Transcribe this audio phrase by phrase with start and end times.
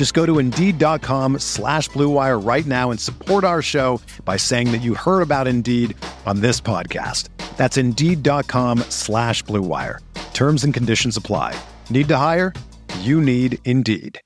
[0.00, 4.78] Just go to Indeed.com slash BlueWire right now and support our show by saying that
[4.78, 7.28] you heard about Indeed on this podcast.
[7.58, 9.98] That's Indeed.com slash BlueWire.
[10.32, 11.54] Terms and conditions apply.
[11.90, 12.54] Need to hire?
[13.00, 14.18] You need Indeed.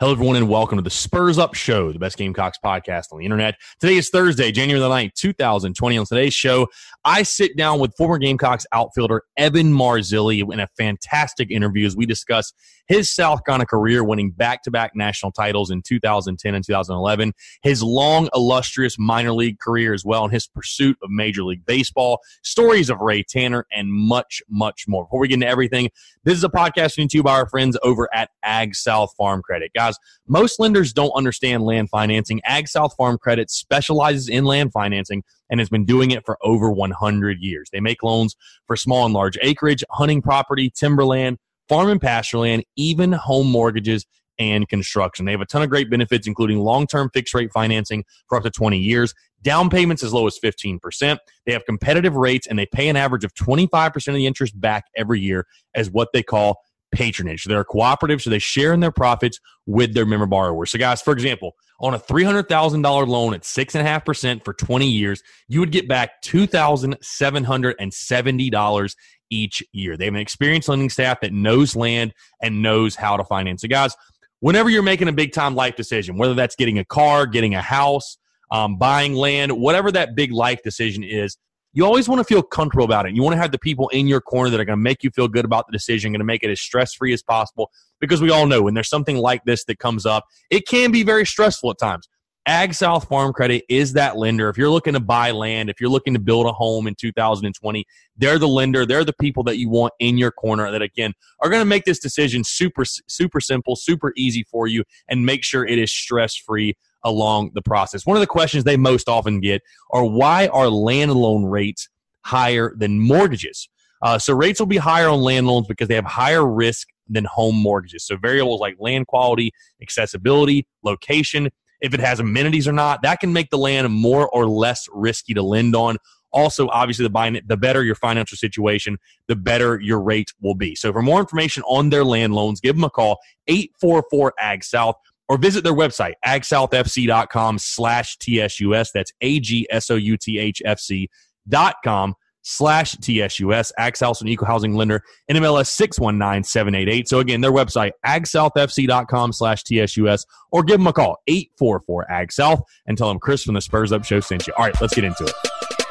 [0.00, 3.24] Hello, everyone, and welcome to the Spurs Up Show, the best Gamecocks podcast on the
[3.26, 3.56] internet.
[3.80, 5.98] Today is Thursday, January the 9th, 2020.
[5.98, 6.68] On today's show,
[7.04, 12.06] I sit down with former Gamecocks outfielder Evan Marzilli in a fantastic interview as we
[12.06, 12.52] discuss
[12.86, 17.82] his South Carolina career, winning back to back national titles in 2010 and 2011, his
[17.82, 22.90] long, illustrious minor league career as well, and his pursuit of Major League Baseball, stories
[22.90, 25.04] of Ray Tanner, and much, much more.
[25.04, 25.90] Before we get into everything,
[26.24, 29.42] this is a podcast brought to you by our friends over at Ag South Farm
[29.42, 29.70] Credit.
[29.74, 29.96] Guys,
[30.26, 32.40] most lenders don't understand land financing.
[32.44, 36.70] Ag South Farm Credit specializes in land financing and has been doing it for over
[36.70, 37.68] 100 years.
[37.72, 38.34] They make loans
[38.66, 44.06] for small and large acreage, hunting property, timberland, farm and pasture land, even home mortgages
[44.38, 45.24] and construction.
[45.24, 48.44] They have a ton of great benefits, including long term fixed rate financing for up
[48.44, 51.18] to 20 years, down payments as low as 15%.
[51.46, 54.84] They have competitive rates and they pay an average of 25% of the interest back
[54.96, 56.56] every year as what they call
[56.94, 57.44] patronage.
[57.44, 60.70] They're a cooperative, so they share in their profits with their member borrowers.
[60.70, 65.72] So, guys, for example, on a $300,000 loan at 6.5% for 20 years, you would
[65.72, 68.94] get back $2,770
[69.30, 69.96] each year.
[69.96, 73.62] They have an experienced lending staff that knows land and knows how to finance.
[73.62, 73.96] So, guys,
[74.40, 77.62] whenever you're making a big time life decision, whether that's getting a car, getting a
[77.62, 78.18] house,
[78.50, 81.38] um, buying land, whatever that big life decision is,
[81.74, 83.14] you always want to feel comfortable about it.
[83.14, 85.10] You want to have the people in your corner that are going to make you
[85.10, 87.70] feel good about the decision, going to make it as stress free as possible.
[88.00, 91.02] Because we all know when there's something like this that comes up, it can be
[91.02, 92.08] very stressful at times.
[92.46, 94.50] Ag South Farm Credit is that lender.
[94.50, 97.84] If you're looking to buy land, if you're looking to build a home in 2020,
[98.18, 98.84] they're the lender.
[98.84, 101.84] They're the people that you want in your corner that, again, are going to make
[101.84, 106.36] this decision super, super simple, super easy for you, and make sure it is stress
[106.36, 108.06] free along the process.
[108.06, 111.88] One of the questions they most often get are why are land loan rates
[112.22, 113.68] higher than mortgages?
[114.02, 117.24] Uh, so rates will be higher on land loans because they have higher risk than
[117.24, 118.04] home mortgages.
[118.04, 121.50] So variables like land quality, accessibility, location,
[121.80, 125.34] if it has amenities or not, that can make the land more or less risky
[125.34, 125.98] to lend on.
[126.32, 128.98] Also, obviously, the, the better your financial situation,
[129.28, 130.74] the better your rate will be.
[130.74, 134.96] So, for more information on their land loans, give them a call 844 AG South
[135.28, 138.88] or visit their website, agsouthfc.com slash TSUS.
[138.92, 141.08] That's A-G-S-O-U-T-H-F-C
[141.48, 143.72] dot com slash TSUS.
[143.78, 147.08] AgSouth an equal housing lender, NMLS 619788.
[147.08, 153.08] So again, their website, agsouthfc.com slash TSUS, or give them a call, 844-AGSouth, and tell
[153.08, 154.52] them Chris from the Spurs Up Show sent you.
[154.56, 155.83] All right, let's get into it.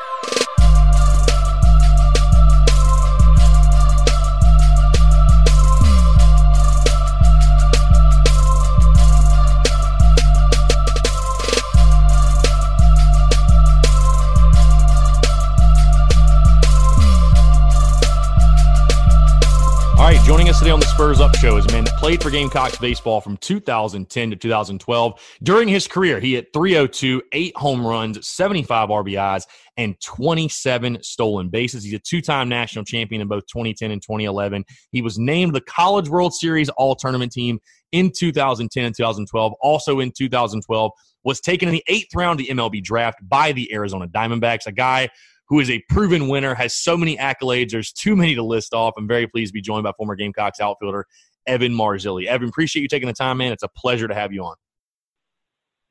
[20.73, 24.31] On the Spurs Up Show is a man that played for Gamecocks baseball from 2010
[24.31, 25.37] to 2012.
[25.43, 29.45] During his career, he hit 302, eight home runs, 75 RBIs,
[29.77, 31.83] and 27 stolen bases.
[31.83, 34.65] He's a two time national champion in both 2010 and 2011.
[34.91, 37.59] He was named the College World Series All Tournament team
[37.91, 39.53] in 2010 and 2012.
[39.61, 40.91] Also in 2012,
[41.23, 44.71] was taken in the eighth round of the MLB draft by the Arizona Diamondbacks, a
[44.71, 45.09] guy
[45.53, 47.69] who is a proven winner, has so many accolades.
[47.69, 48.95] There's too many to list off.
[48.97, 51.05] I'm very pleased to be joined by former Gamecocks outfielder
[51.45, 52.25] Evan Marzilli.
[52.25, 53.51] Evan, appreciate you taking the time, man.
[53.51, 54.55] It's a pleasure to have you on.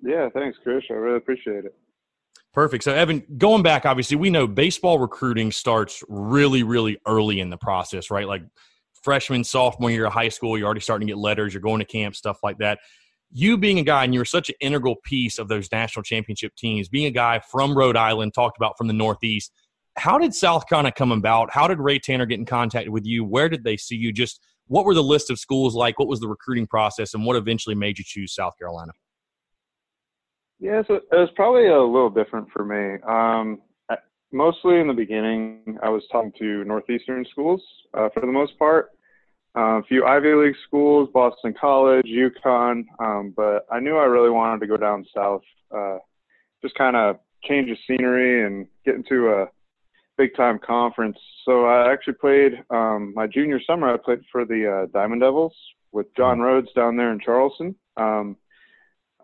[0.00, 0.82] Yeah, thanks, Chris.
[0.91, 1.76] I really appreciate it.
[2.53, 2.82] Perfect.
[2.82, 7.56] So, Evan, going back, obviously, we know baseball recruiting starts really, really early in the
[7.56, 8.26] process, right?
[8.26, 8.43] Like
[9.05, 11.85] freshman, sophomore year of high school, you're already starting to get letters, you're going to
[11.85, 12.81] camp, stuff like that
[13.32, 16.55] you being a guy, and you were such an integral piece of those national championship
[16.55, 19.52] teams, being a guy from Rhode Island, talked about from the Northeast.
[19.96, 21.50] How did South Carolina come about?
[21.50, 23.25] How did Ray Tanner get in contact with you?
[23.25, 24.12] Where did they see you?
[24.12, 25.99] Just what were the list of schools like?
[25.99, 28.93] What was the recruiting process, and what eventually made you choose South Carolina?
[30.58, 33.02] Yeah, so it was probably a little different for me.
[33.08, 33.62] Um,
[34.32, 37.62] mostly in the beginning, I was talking to Northeastern schools
[37.94, 38.90] uh, for the most part.
[39.54, 44.31] Uh, a few Ivy League schools, Boston College, UConn, um, but I knew I really
[44.31, 45.43] wanted to go down south,
[45.76, 45.99] uh,
[46.62, 49.46] just kind of change the scenery and get into a
[50.16, 51.19] big time conference.
[51.44, 53.93] So I actually played um, my junior summer.
[53.93, 55.54] I played for the uh, Diamond Devils
[55.90, 56.40] with John.
[56.40, 57.75] Rhodes down there in Charleston.
[57.99, 58.37] Um,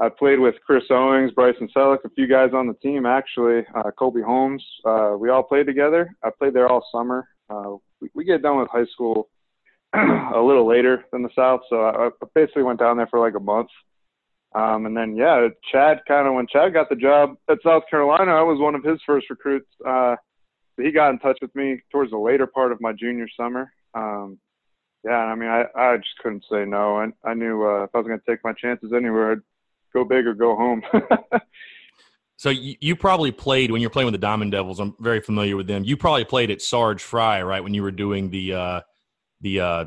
[0.00, 3.90] I played with Chris Owings, Bryson Selleck, a few guys on the team actually, uh,
[3.98, 4.64] Colby Holmes.
[4.84, 6.14] Uh, we all played together.
[6.22, 7.28] I played there all summer.
[7.50, 9.28] Uh, we, we get done with high school
[10.34, 13.34] a little later than the South, so I, I basically went down there for like
[13.34, 13.68] a month.
[14.54, 18.32] Um, and then yeah, Chad kind of when Chad got the job at South Carolina,
[18.32, 19.68] I was one of his first recruits.
[19.86, 20.16] Uh,
[20.76, 23.72] he got in touch with me towards the later part of my junior summer.
[23.94, 24.38] Um,
[25.04, 27.00] yeah, I mean, I, I just couldn't say no.
[27.00, 29.38] And I, I knew uh, if I was going to take my chances anywhere, I'd
[29.92, 30.82] go big or go home.
[32.36, 34.80] so you, you, probably played when you're playing with the Diamond Devils.
[34.80, 35.84] I'm very familiar with them.
[35.84, 37.62] You probably played at Sarge Frye, right?
[37.62, 38.80] When you were doing the uh,
[39.40, 39.84] the uh,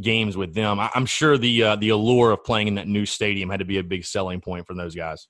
[0.00, 0.78] games with them.
[0.78, 3.64] I, am sure the uh, the allure of playing in that new stadium had to
[3.64, 5.28] be a big selling point for those guys.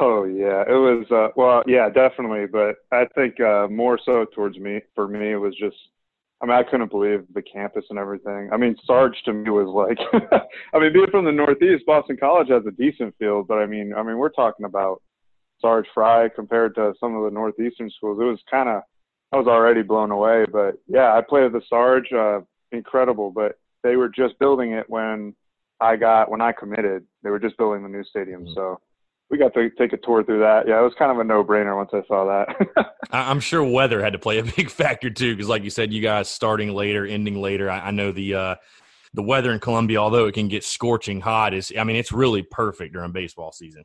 [0.00, 1.06] Oh yeah, it was.
[1.10, 2.46] Uh, well, yeah, definitely.
[2.46, 4.80] But I think uh, more so towards me.
[4.94, 5.76] For me, it was just.
[6.40, 8.50] I mean, I couldn't believe the campus and everything.
[8.52, 9.98] I mean, Sarge to me was like.
[10.74, 13.92] I mean, being from the Northeast, Boston College has a decent field, but I mean,
[13.96, 15.02] I mean, we're talking about
[15.60, 18.18] Sarge Frye compared to some of the Northeastern schools.
[18.20, 18.82] It was kind of.
[19.32, 22.12] I was already blown away, but yeah, I played at the Sarge.
[22.12, 22.40] Uh,
[22.72, 25.34] incredible, but they were just building it when
[25.80, 27.04] I got when I committed.
[27.22, 28.54] They were just building the new stadium, mm-hmm.
[28.54, 28.80] so
[29.30, 30.68] we got to take a tour through that.
[30.68, 32.94] Yeah, it was kind of a no-brainer once I saw that.
[33.10, 36.02] I'm sure weather had to play a big factor too, because like you said, you
[36.02, 37.70] guys starting later, ending later.
[37.70, 38.54] I, I know the uh,
[39.14, 42.42] the weather in Columbia, although it can get scorching hot, is I mean it's really
[42.42, 43.84] perfect during baseball season.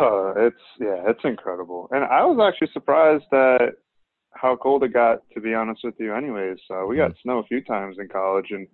[0.00, 3.74] Uh, it's yeah, it's incredible, and I was actually surprised that
[4.32, 5.18] how cold it got.
[5.34, 7.28] To be honest with you, anyways, uh, we got mm-hmm.
[7.28, 8.66] snow a few times in college, and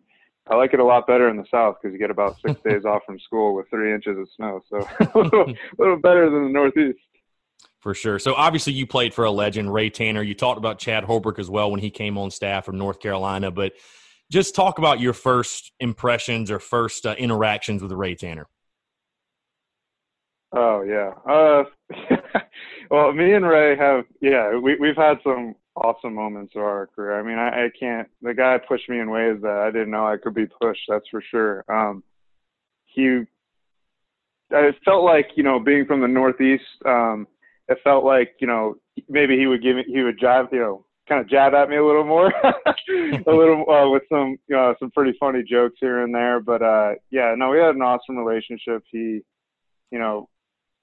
[0.50, 2.84] I like it a lot better in the South because you get about six days
[2.84, 4.60] off from school with three inches of snow.
[4.68, 4.78] So
[5.14, 6.98] a little, a little better than the Northeast.
[7.80, 8.18] For sure.
[8.18, 10.22] So obviously you played for a legend, Ray Tanner.
[10.22, 13.50] You talked about Chad Holbrook as well when he came on staff from North Carolina.
[13.50, 13.72] But
[14.30, 18.46] just talk about your first impressions or first uh, interactions with Ray Tanner.
[20.52, 21.12] Oh yeah.
[21.30, 21.64] Uh,
[22.90, 27.18] well, me and Ray have yeah we we've had some awesome moments of our career.
[27.18, 28.08] I mean, I, I can't.
[28.22, 30.82] The guy pushed me in ways that I didn't know I could be pushed.
[30.88, 31.64] That's for sure.
[31.68, 32.02] Um,
[32.86, 33.22] he,
[34.50, 36.64] it felt like you know, being from the Northeast.
[36.84, 37.26] Um,
[37.68, 38.76] it felt like you know
[39.08, 41.76] maybe he would give me he would jab you know kind of jab at me
[41.76, 46.02] a little more, a little uh, with some you know some pretty funny jokes here
[46.02, 46.40] and there.
[46.40, 48.82] But uh, yeah, no, we had an awesome relationship.
[48.90, 49.20] He,
[49.90, 50.28] you know,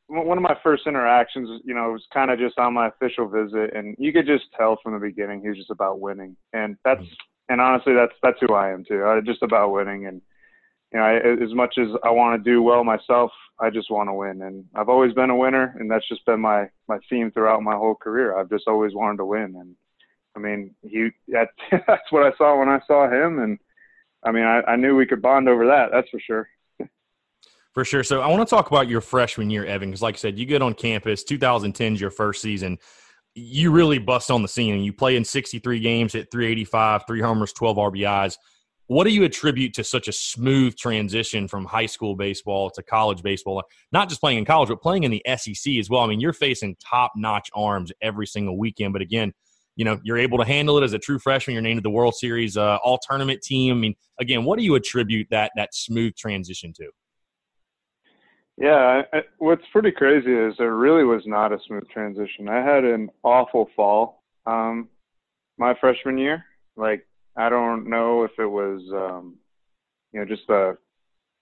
[0.08, 3.76] one of my first interactions, you know, was kind of just on my official visit,
[3.76, 7.02] and you could just tell from the beginning he was just about winning, and that's
[7.02, 7.54] mm-hmm.
[7.54, 9.04] and honestly, that's that's who I am too.
[9.06, 10.22] I just about winning, and
[10.94, 14.08] you know, I, as much as I want to do well myself, I just want
[14.08, 17.32] to win, and I've always been a winner, and that's just been my my theme
[17.32, 18.38] throughout my whole career.
[18.38, 19.76] I've just always wanted to win, and
[20.38, 21.50] I mean, he that,
[21.88, 23.60] that's what I saw when I saw him, and
[24.24, 25.90] I mean, I, I knew we could bond over that.
[25.92, 26.48] That's for sure.
[27.78, 28.04] For sure.
[28.04, 30.48] So I want to talk about your freshman year, Evan, because like I said, you
[30.48, 31.24] get on campus.
[31.24, 32.80] 2010 is your first season.
[33.36, 37.22] You really bust on the scene, and you play in 63 games, hit 385, three
[37.22, 38.38] homers, 12 RBIs.
[38.88, 43.22] What do you attribute to such a smooth transition from high school baseball to college
[43.22, 43.62] baseball?
[43.92, 46.02] Not just playing in college, but playing in the SEC as well.
[46.02, 49.34] I mean, you're facing top notch arms every single weekend, but again,
[49.76, 51.54] you know you're able to handle it as a true freshman.
[51.54, 53.78] You're named to the World Series uh, All Tournament team.
[53.78, 56.90] I mean, again, what do you attribute that that smooth transition to?
[58.58, 62.50] Yeah, I, what's pretty crazy is there really was not a smooth transition.
[62.50, 64.90] I had an awful fall um,
[65.58, 66.44] my freshman year.
[66.76, 69.36] Like I don't know if it was um,
[70.12, 70.78] you know just a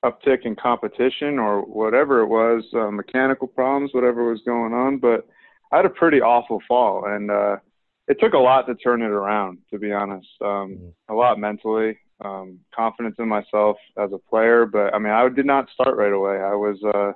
[0.03, 5.27] uptick in competition or whatever it was, uh, mechanical problems, whatever was going on, but
[5.71, 7.57] I had a pretty awful fall and uh
[8.07, 10.27] it took a lot to turn it around, to be honest.
[10.39, 11.13] Um, mm-hmm.
[11.13, 14.65] A lot mentally um, confidence in myself as a player.
[14.65, 16.37] But I mean, I did not start right away.
[16.37, 17.13] I was, uh,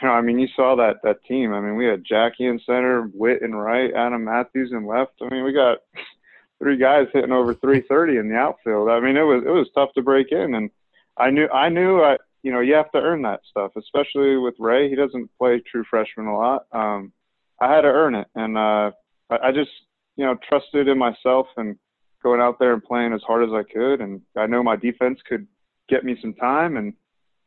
[0.00, 1.52] you know, I mean, you saw that that team.
[1.52, 5.12] I mean, we had Jackie in center, Whit in right, Adam Matthews in left.
[5.20, 5.78] I mean, we got
[6.58, 8.88] three guys hitting over 330 in the outfield.
[8.90, 10.70] I mean, it was it was tough to break in, and
[11.16, 14.54] I knew I knew I you know, you have to earn that stuff, especially with
[14.58, 14.88] Ray.
[14.88, 16.66] He doesn't play true freshman a lot.
[16.72, 17.12] Um,
[17.60, 18.92] I had to earn it, and uh,
[19.30, 19.70] I, I just,
[20.16, 21.76] you know, trusted in myself and
[22.22, 24.00] going out there and playing as hard as I could.
[24.00, 25.46] And I know my defense could
[25.88, 26.92] get me some time, and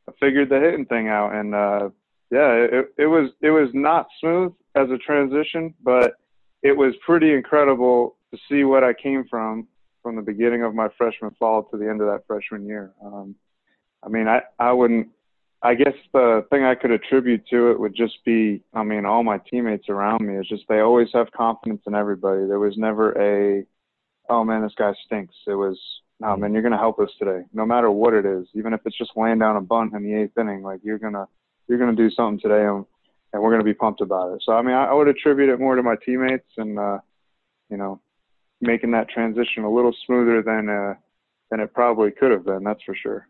[0.08, 1.34] I figured the hitting thing out.
[1.34, 1.90] And uh,
[2.32, 6.13] yeah, it, it was it was not smooth as a transition, but
[6.63, 9.68] it was pretty incredible to see what I came from
[10.01, 12.92] from the beginning of my freshman fall to the end of that freshman year.
[13.04, 13.36] Um,
[14.04, 15.10] I mean, I, I wouldn't,
[15.62, 19.24] I guess the thing I could attribute to it would just be, I mean, all
[19.24, 20.38] my teammates around me.
[20.38, 22.48] is just they always have confidence in everybody.
[22.48, 23.63] There was never a,
[24.32, 25.36] oh man, this guy stinks.
[25.46, 25.78] It was,
[26.20, 28.48] no man, you're gonna help us today, no matter what it is.
[28.54, 31.28] Even if it's just laying down a bunt in the eighth inning, like you're gonna,
[31.68, 32.86] you're gonna do something today, and,
[33.34, 34.42] and we're gonna be pumped about it.
[34.46, 37.00] So I mean, I, I would attribute it more to my teammates and, uh,
[37.70, 38.02] you know,
[38.62, 40.94] making that transition a little smoother than uh,
[41.50, 42.64] than it probably could have been.
[42.64, 43.28] That's for sure.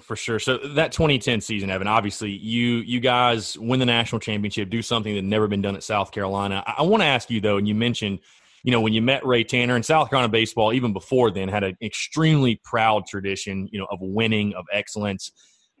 [0.00, 0.38] For sure.
[0.38, 5.14] So that 2010 season, Evan, obviously you you guys win the national championship, do something
[5.14, 6.62] that never been done at South Carolina.
[6.66, 8.20] I, I want to ask you though, and you mentioned,
[8.64, 11.64] you know, when you met Ray Tanner and South Carolina baseball, even before then, had
[11.64, 15.32] an extremely proud tradition, you know, of winning, of excellence.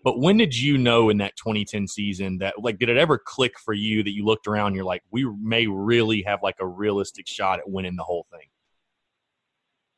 [0.04, 3.58] But when did you know in that 2010 season that like did it ever click
[3.58, 6.66] for you that you looked around and you're like, we may really have like a
[6.66, 8.46] realistic shot at winning the whole thing?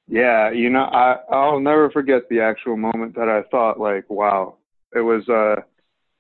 [0.07, 4.59] Yeah, you know, I I'll never forget the actual moment that I thought like, wow,
[4.95, 5.29] it was.
[5.29, 5.63] uh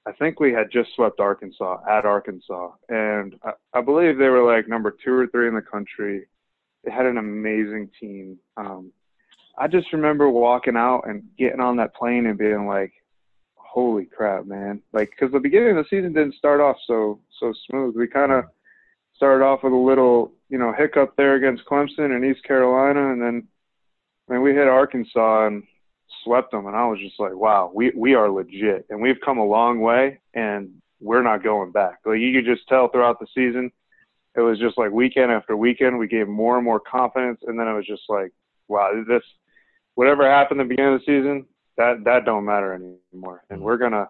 [0.08, 4.44] I think we had just swept Arkansas at Arkansas, and I, I believe they were
[4.44, 6.26] like number two or three in the country.
[6.90, 8.38] Had an amazing team.
[8.56, 8.92] Um,
[9.58, 12.92] I just remember walking out and getting on that plane and being like,
[13.56, 17.52] "Holy crap, man!" Like, because the beginning of the season didn't start off so so
[17.68, 17.96] smooth.
[17.96, 18.44] We kind of
[19.14, 23.20] started off with a little, you know, hiccup there against Clemson and East Carolina, and
[23.20, 23.48] then
[24.28, 25.62] I mean, we hit Arkansas and
[26.22, 29.38] swept them, and I was just like, wow, we we are legit, and we've come
[29.38, 32.00] a long way, and we're not going back.
[32.04, 33.70] Like you could just tell throughout the season,
[34.36, 37.68] it was just like weekend after weekend, we gave more and more confidence, and then
[37.68, 38.32] it was just like,
[38.68, 39.22] wow, this
[39.94, 43.78] whatever happened at the beginning of the season, that that don't matter anymore, and we're
[43.78, 44.08] gonna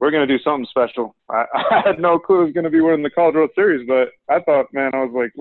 [0.00, 1.14] we're gonna do something special.
[1.30, 4.08] I, I had no clue it was gonna be winning the College World Series, but
[4.28, 5.32] I thought, man, I was like,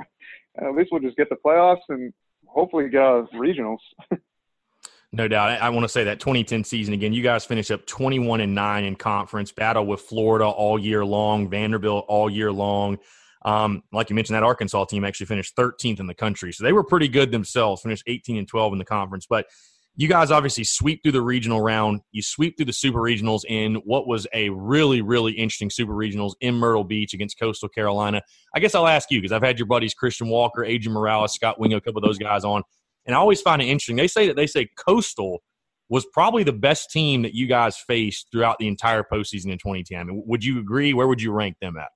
[0.63, 2.13] at least we'll just get the playoffs and
[2.45, 3.79] hopefully get out regionals.
[5.11, 5.49] no doubt.
[5.49, 7.13] I, I want to say that 2010 season again.
[7.13, 9.51] You guys finished up 21 and nine in conference.
[9.51, 12.99] Battle with Florida all year long, Vanderbilt all year long.
[13.43, 16.73] Um, like you mentioned, that Arkansas team actually finished 13th in the country, so they
[16.73, 17.81] were pretty good themselves.
[17.81, 19.47] Finished 18 and 12 in the conference, but
[19.95, 22.01] you guys obviously sweep through the regional round.
[22.11, 26.33] You sweep through the super regionals in what was a really, really interesting super regionals
[26.39, 28.21] in Myrtle Beach against Coastal Carolina.
[28.55, 31.59] I guess I'll ask you because I've had your buddies Christian Walker, Adrian Morales, Scott
[31.59, 32.63] Wingo, a couple of those guys on,
[33.05, 33.95] and I always find it interesting.
[33.95, 35.41] They say that they say Coastal
[35.89, 39.99] was probably the best team that you guys faced throughout the entire postseason in 2010.
[39.99, 40.93] I mean, would you agree?
[40.93, 41.89] Where would you rank them at?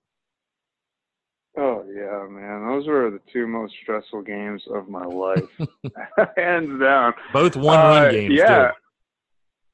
[1.57, 2.67] Oh yeah, man.
[2.67, 5.43] Those were the two most stressful games of my life.
[6.37, 7.13] Hands down.
[7.31, 8.33] Both one run uh, games.
[8.35, 8.71] Yeah.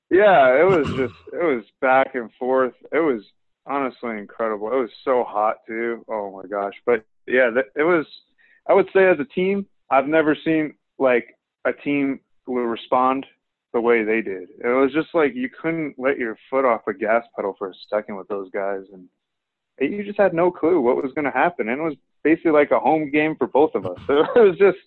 [0.10, 0.18] Too.
[0.18, 2.74] Yeah, it was just it was back and forth.
[2.92, 3.24] It was
[3.66, 4.68] honestly incredible.
[4.68, 6.06] It was so hot too.
[6.08, 6.74] Oh my gosh.
[6.86, 8.06] But yeah, it was
[8.68, 11.36] I would say as a team, I've never seen like
[11.66, 13.26] a team respond
[13.74, 14.50] the way they did.
[14.64, 17.74] It was just like you couldn't let your foot off the gas pedal for a
[17.90, 19.08] second with those guys and
[19.82, 22.72] you just had no clue what was going to happen, and it was basically like
[22.72, 23.98] a home game for both of us.
[24.08, 24.78] So it was just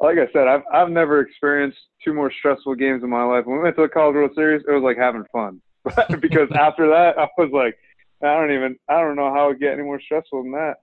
[0.00, 3.46] like I said, I've I've never experienced two more stressful games in my life.
[3.46, 5.60] When we went to the College World Series, it was like having fun,
[6.20, 7.76] because after that, I was like,
[8.22, 10.76] I don't even I don't know how it get any more stressful than that.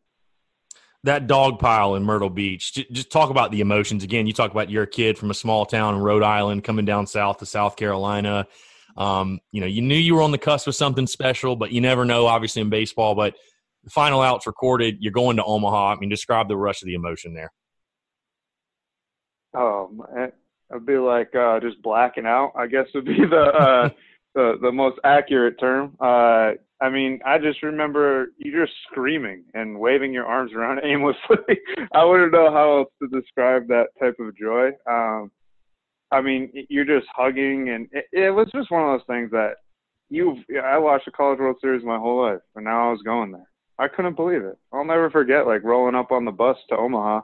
[1.06, 2.74] That dog pile in Myrtle Beach.
[2.92, 4.26] Just talk about the emotions again.
[4.26, 7.40] You talk about your kid from a small town in Rhode Island coming down south
[7.40, 8.48] to South Carolina.
[8.96, 11.82] Um, you know, you knew you were on the cusp of something special, but you
[11.82, 13.16] never know, obviously, in baseball.
[13.16, 13.36] But
[13.90, 14.98] final out's recorded.
[15.00, 15.94] You're going to Omaha.
[15.94, 17.52] I mean, describe the rush of the emotion there.
[19.56, 19.92] Oh,
[20.72, 22.54] it'd be like uh, just blacking out.
[22.56, 23.90] I guess would be the uh,
[24.36, 25.96] the the most accurate term.
[26.00, 31.60] Uh, I mean, I just remember you just screaming and waving your arms around aimlessly.
[31.94, 34.70] I wouldn't know how else to describe that type of joy.
[34.90, 35.32] Um,
[36.12, 39.54] I mean, you're just hugging, and it, it was just one of those things that
[40.10, 40.38] you.
[40.64, 43.50] I watched the College World Series my whole life, and now I was going there.
[43.80, 44.58] I couldn't believe it.
[44.72, 47.22] I'll never forget like rolling up on the bus to Omaha,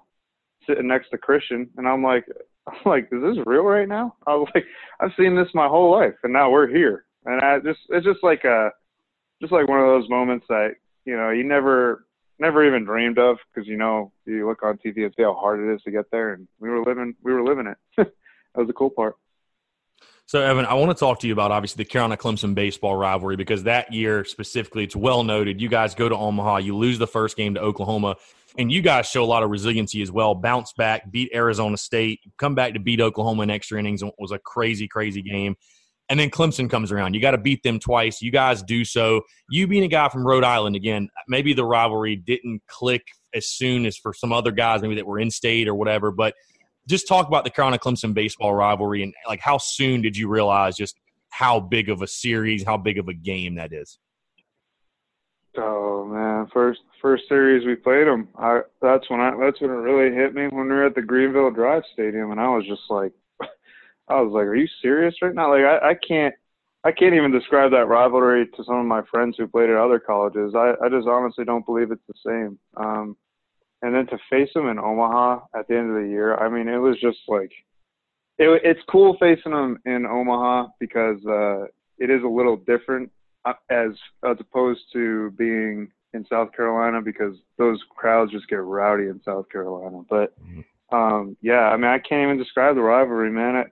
[0.67, 2.25] sitting next to Christian, and I'm like,
[2.67, 4.15] I'm like, is this real right now?
[4.27, 4.65] I was like,
[4.99, 8.23] I've seen this my whole life, and now we're here, and I just, it's just
[8.23, 8.71] like a,
[9.41, 10.71] just like one of those moments that
[11.05, 12.05] you know you never,
[12.39, 15.59] never even dreamed of because you know you look on TV and see how hard
[15.59, 17.77] it is to get there, and we were living, we were living it.
[17.97, 18.11] that
[18.55, 19.15] was the cool part.
[20.29, 23.35] So, Evan, I want to talk to you about obviously the Carolina Clemson baseball rivalry
[23.35, 25.59] because that year specifically, it's well noted.
[25.59, 28.15] You guys go to Omaha, you lose the first game to Oklahoma,
[28.55, 30.35] and you guys show a lot of resiliency as well.
[30.35, 34.03] Bounce back, beat Arizona State, come back to beat Oklahoma in extra innings.
[34.03, 35.55] It was a crazy, crazy game.
[36.09, 37.15] And then Clemson comes around.
[37.15, 38.21] You got to beat them twice.
[38.21, 39.21] You guys do so.
[39.49, 43.01] You being a guy from Rhode Island, again, maybe the rivalry didn't click
[43.33, 46.35] as soon as for some other guys, maybe that were in state or whatever, but–
[46.89, 50.75] just talk about the Carolina Clemson baseball rivalry and like how soon did you realize
[50.75, 50.97] just
[51.29, 53.99] how big of a series, how big of a game that is?
[55.55, 59.73] Oh man, first first series we played them, I that's when I that's when it
[59.73, 62.83] really hit me when we were at the Greenville Drive Stadium, and I was just
[62.89, 63.11] like,
[64.07, 65.51] I was like, are you serious right now?
[65.51, 66.33] Like I, I can't
[66.83, 69.99] I can't even describe that rivalry to some of my friends who played at other
[69.99, 70.53] colleges.
[70.55, 72.59] I I just honestly don't believe it's the same.
[72.77, 73.17] Um,
[73.81, 76.67] and then to face them in Omaha at the end of the year, I mean,
[76.67, 77.51] it was just like
[78.37, 81.65] it, it's cool facing them in Omaha because uh,
[81.97, 83.11] it is a little different
[83.45, 83.91] uh, as
[84.25, 89.49] as opposed to being in South Carolina because those crowds just get rowdy in South
[89.49, 90.01] Carolina.
[90.09, 90.95] But mm-hmm.
[90.95, 93.55] um, yeah, I mean, I can't even describe the rivalry, man.
[93.55, 93.67] It,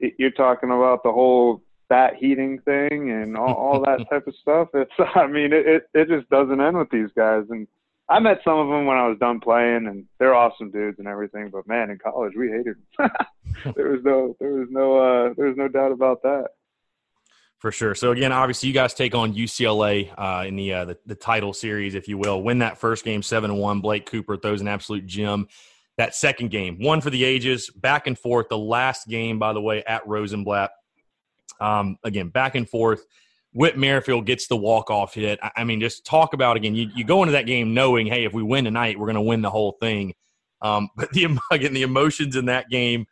[0.00, 4.34] it, you're talking about the whole bat heating thing and all, all that type of
[4.40, 4.68] stuff.
[4.74, 7.66] It's, I mean, it, it it just doesn't end with these guys and
[8.10, 11.06] I met some of them when I was done playing, and they're awesome dudes and
[11.06, 11.50] everything.
[11.52, 13.10] But man, in college, we hated them.
[13.76, 16.46] there was no, there was no, uh, there was no doubt about that.
[17.58, 17.94] For sure.
[17.94, 21.52] So again, obviously, you guys take on UCLA uh, in the, uh, the, the title
[21.52, 22.42] series, if you will.
[22.42, 23.80] Win that first game, seven one.
[23.80, 25.48] Blake Cooper throws an absolute gem.
[25.98, 28.48] That second game, one for the ages, back and forth.
[28.48, 30.70] The last game, by the way, at Rosenblatt.
[31.60, 33.04] Um, again, back and forth.
[33.58, 35.40] Whit Merrifield gets the walk off hit.
[35.56, 36.76] I mean, just talk about again.
[36.76, 39.20] You, you go into that game knowing, hey, if we win tonight, we're going to
[39.20, 40.14] win the whole thing.
[40.62, 43.06] Um, but the again, the emotions in that game.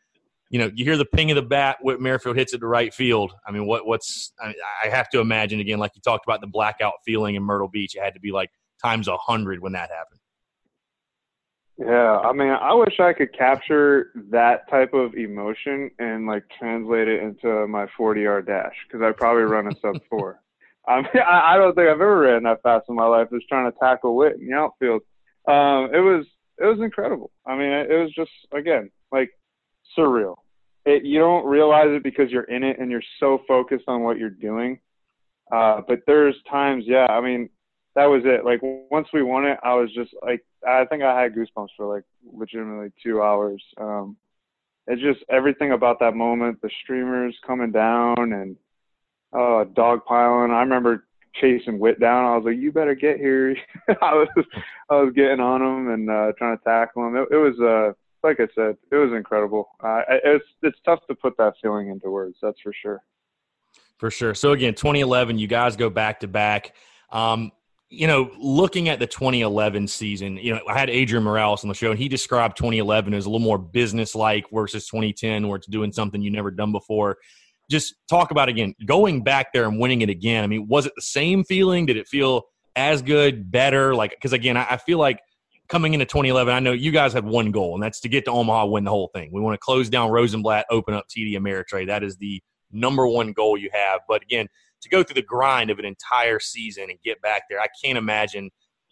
[0.48, 1.78] You know, you hear the ping of the bat.
[1.82, 3.32] Whit Merrifield hits it to right field.
[3.44, 6.46] I mean, what what's I, I have to imagine again, like you talked about the
[6.46, 7.96] blackout feeling in Myrtle Beach.
[7.96, 8.50] It had to be like
[8.80, 10.20] times a hundred when that happened.
[11.78, 17.06] Yeah, I mean, I wish I could capture that type of emotion and like translate
[17.06, 20.40] it into my 40 yard dash because I'd probably run a sub four.
[20.88, 23.28] I mean, I don't think I've ever ran that fast in my life.
[23.32, 25.02] Just trying to tackle Whit in the outfield.
[25.48, 26.26] Um, it was
[26.58, 27.30] it was incredible.
[27.44, 29.30] I mean, it was just again like
[29.96, 30.36] surreal.
[30.84, 34.18] It, you don't realize it because you're in it and you're so focused on what
[34.18, 34.78] you're doing.
[35.52, 37.06] Uh, but there's times, yeah.
[37.08, 37.48] I mean,
[37.96, 38.44] that was it.
[38.44, 41.92] Like once we won it, I was just like, I think I had goosebumps for
[41.92, 43.62] like legitimately two hours.
[43.78, 44.16] Um,
[44.86, 48.56] it's just everything about that moment, the streamers coming down and
[49.32, 50.50] uh, dog piling.
[50.50, 51.06] I remember
[51.40, 52.24] chasing Whit down.
[52.24, 53.56] I was like, "You better get here!"
[54.02, 54.28] I was,
[54.90, 57.16] I was getting on him and uh, trying to tackle him.
[57.16, 57.92] It, it was, uh,
[58.26, 59.68] like I said, it was incredible.
[59.82, 62.36] Uh, it's it's tough to put that feeling into words.
[62.42, 63.02] That's for sure.
[63.98, 64.34] For sure.
[64.34, 66.74] So again, 2011, you guys go back to back.
[67.10, 67.52] Um,
[67.88, 71.74] you know, looking at the 2011 season, you know, I had Adrian Morales on the
[71.74, 75.92] show, and he described 2011 as a little more business-like versus 2010, where it's doing
[75.92, 77.18] something you never done before.
[77.70, 80.44] Just talk about again going back there and winning it again.
[80.44, 81.86] I mean, was it the same feeling?
[81.86, 82.44] Did it feel
[82.76, 83.94] as good, better?
[83.94, 85.18] Like, because again, I, I feel like
[85.68, 88.30] coming into 2011, I know you guys had one goal, and that's to get to
[88.30, 89.30] Omaha, win the whole thing.
[89.32, 91.88] We want to close down Rosenblatt, open up TD Ameritrade.
[91.88, 94.00] That is the number one goal you have.
[94.08, 94.46] But again,
[94.82, 97.98] to go through the grind of an entire season and get back there, I can't
[97.98, 98.50] imagine,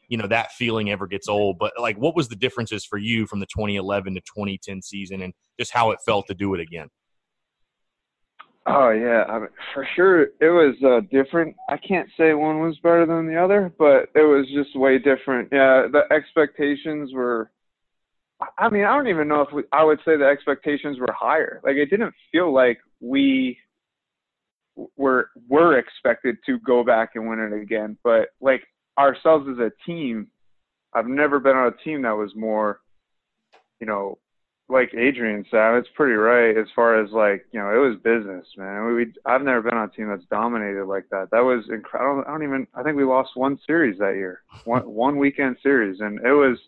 [0.08, 1.58] you know, that feeling ever gets old.
[1.58, 5.32] But like, what was the differences for you from the 2011 to 2010 season, and
[5.58, 6.88] just how it felt to do it again?
[8.66, 11.55] Oh yeah, I mean, for sure it was uh, different.
[11.68, 15.50] I can't say one was better than the other, but it was just way different.
[15.53, 17.50] Yeah, the expectations were.
[18.59, 21.61] I mean, I don't even know if we, I would say the expectations were higher.
[21.62, 23.59] Like it didn't feel like we
[24.96, 27.98] we're we're expected to go back and win it again.
[28.03, 28.62] But like
[28.98, 30.29] ourselves as a team,
[30.94, 32.81] I've never been on a team that was more,
[33.81, 34.18] you know,
[34.68, 38.46] like Adrian said, it's pretty right as far as like you know it was business,
[38.57, 38.94] man.
[38.94, 41.29] We I've never been on a team that's dominated like that.
[41.31, 42.24] That was incredible.
[42.27, 46.00] I don't even I think we lost one series that year, one one weekend series,
[46.00, 46.59] and it was.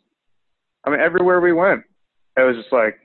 [0.85, 1.83] I mean, everywhere we went,
[2.37, 3.01] it was just like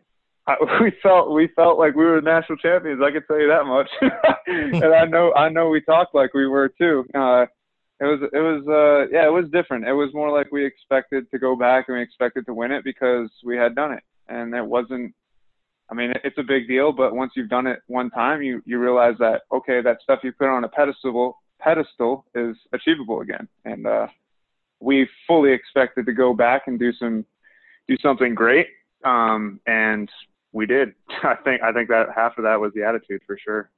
[0.48, 3.02] I, we felt we felt like we were national champions.
[3.04, 3.90] I can tell you that much.
[4.48, 7.06] and I know I know we talked like we were too.
[7.14, 7.46] Uh,
[8.00, 9.88] it was it was uh, yeah it was different.
[9.88, 12.84] It was more like we expected to go back and we expected to win it
[12.84, 15.14] because we had done it, and it wasn't.
[15.90, 18.80] I mean, it's a big deal, but once you've done it one time, you you
[18.80, 23.86] realize that okay, that stuff you put on a pedestal pedestal is achievable again, and
[23.86, 24.08] uh,
[24.80, 27.26] we fully expected to go back and do some
[27.88, 28.68] do something great
[29.04, 30.10] um, and
[30.52, 30.94] we did.
[31.24, 33.70] I think I think that half of that was the attitude for sure.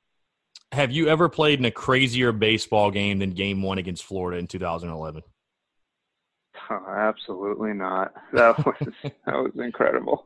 [0.71, 4.47] have you ever played in a crazier baseball game than Game One against Florida in
[4.47, 5.23] 2011?
[6.69, 8.13] Oh, absolutely not.
[8.31, 10.25] That was that was incredible.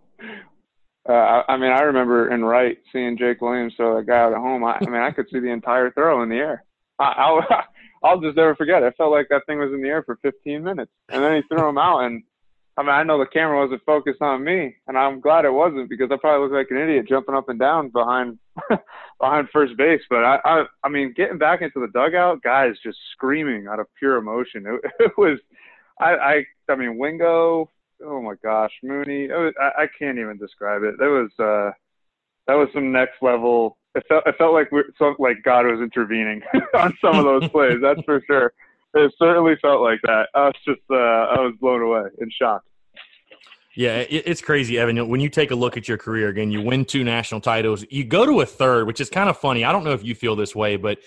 [1.08, 4.34] Uh, I, I mean, I remember in right seeing Jake Williams throw that guy out
[4.34, 4.64] at home.
[4.64, 6.64] I, I mean, I could see the entire throw in the air.
[7.00, 7.48] I, I'll
[8.04, 8.84] I'll just never forget.
[8.84, 11.42] It felt like that thing was in the air for 15 minutes, and then he
[11.48, 12.02] threw him out.
[12.02, 12.24] And
[12.78, 15.90] I mean, I know the camera wasn't focused on me, and I'm glad it wasn't
[15.90, 18.38] because I probably looked like an idiot jumping up and down behind
[19.20, 20.02] behind first base.
[20.10, 23.88] But I, I, I mean, getting back into the dugout, guys just screaming out of
[23.98, 24.66] pure emotion.
[24.68, 25.40] It, it was,
[26.00, 27.72] I, I, I mean, Wingo.
[28.04, 29.28] Oh my gosh, Mooney.
[29.28, 30.98] Was, I, I can't even describe it.
[31.00, 31.72] That was, uh,
[32.48, 33.78] that was some next level.
[33.96, 34.86] It felt, it felt like we're,
[35.20, 36.42] like God was intervening
[36.76, 37.78] on some of those plays.
[37.82, 38.54] That's for sure.
[38.94, 40.30] It certainly felt like that.
[40.34, 42.64] I was just, uh, I was blown away in shock.
[43.76, 45.08] Yeah, it's crazy, Evan.
[45.08, 47.86] When you take a look at your career again, you win two national titles.
[47.92, 49.64] You go to a third, which is kind of funny.
[49.64, 50.98] I don't know if you feel this way, but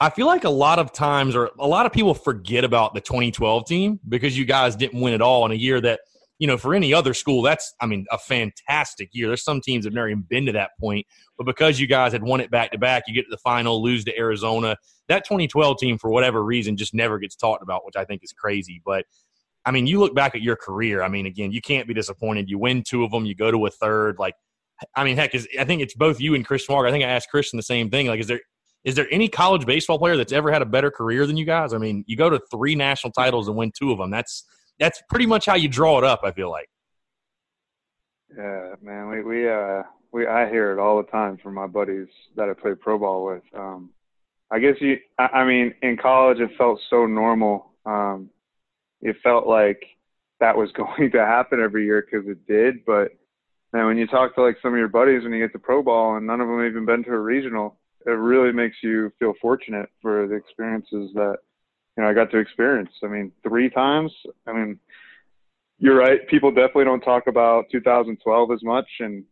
[0.00, 3.00] I feel like a lot of times, or a lot of people forget about the
[3.00, 6.00] 2012 team because you guys didn't win at all in a year that,
[6.38, 9.26] you know, for any other school, that's, I mean, a fantastic year.
[9.26, 12.12] There's some teams that have never even been to that point, but because you guys
[12.12, 14.76] had won it back to back, you get to the final, lose to Arizona.
[15.08, 18.32] That 2012 team, for whatever reason, just never gets talked about, which I think is
[18.32, 18.80] crazy.
[18.84, 19.04] But
[19.64, 21.02] I mean, you look back at your career.
[21.02, 22.48] I mean, again, you can't be disappointed.
[22.48, 24.18] You win two of them, you go to a third.
[24.18, 24.34] Like,
[24.94, 26.86] I mean, heck, is I think it's both you and Christian Mark.
[26.86, 28.06] I think I asked Christian the same thing.
[28.06, 28.40] Like, is there
[28.84, 31.74] is there any college baseball player that's ever had a better career than you guys?
[31.74, 34.10] I mean, you go to three national titles and win two of them.
[34.10, 34.44] That's
[34.78, 36.20] that's pretty much how you draw it up.
[36.24, 36.68] I feel like.
[38.36, 39.08] Yeah, man.
[39.08, 42.54] We we uh we I hear it all the time from my buddies that I
[42.54, 43.42] play pro ball with.
[43.54, 43.90] Um,
[44.50, 44.98] I guess you.
[45.18, 47.72] I, I mean, in college, it felt so normal.
[47.84, 48.30] Um,
[49.00, 49.82] it felt like
[50.40, 52.84] that was going to happen every year because it did.
[52.84, 53.12] But
[53.72, 55.82] then when you talk to like some of your buddies when you get to pro
[55.82, 59.34] ball and none of them even been to a regional, it really makes you feel
[59.40, 61.36] fortunate for the experiences that
[61.98, 62.90] you know I got to experience.
[63.02, 64.12] I mean, three times.
[64.46, 64.78] I mean,
[65.80, 66.26] you're right.
[66.28, 69.24] People definitely don't talk about 2012 as much, and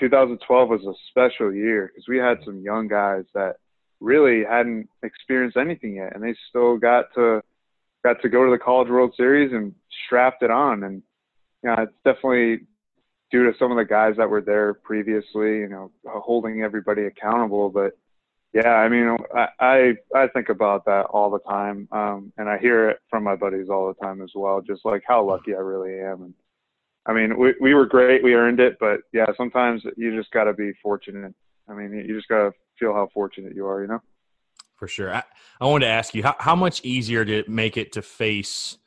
[0.00, 3.56] 2012 was a special year because we had some young guys that
[4.00, 7.42] really hadn't experienced anything yet, and they still got to
[8.02, 9.72] got to go to the College World Series and
[10.06, 10.82] strapped it on.
[10.82, 11.02] And
[11.62, 12.66] you know, it's definitely
[13.30, 17.70] due to some of the guys that were there previously, you know, holding everybody accountable.
[17.70, 17.92] But
[18.52, 22.58] yeah, I mean, I I, I think about that all the time, um, and I
[22.58, 24.60] hear it from my buddies all the time as well.
[24.60, 26.22] Just like how lucky I really am.
[26.22, 26.34] And
[27.06, 30.44] I mean, we we were great, we earned it, but yeah, sometimes you just got
[30.44, 31.34] to be fortunate.
[31.68, 34.00] I mean, you just got to feel how fortunate you are, you know
[34.80, 35.14] for sure.
[35.14, 35.22] I,
[35.60, 38.78] I wanted to ask you how, how much easier did it make it to face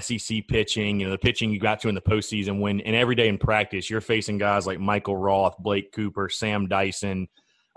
[0.00, 3.14] SEC pitching, you know, the pitching you got to in the postseason when and every
[3.14, 7.28] day in practice you're facing guys like Michael Roth, Blake Cooper, Sam Dyson,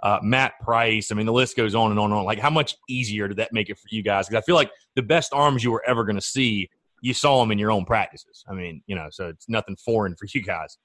[0.03, 1.11] uh, Matt Price.
[1.11, 2.25] I mean, the list goes on and on and on.
[2.25, 4.27] Like, how much easier did that make it for you guys?
[4.27, 6.69] Because I feel like the best arms you were ever going to see,
[7.01, 8.43] you saw them in your own practices.
[8.49, 10.77] I mean, you know, so it's nothing foreign for you guys.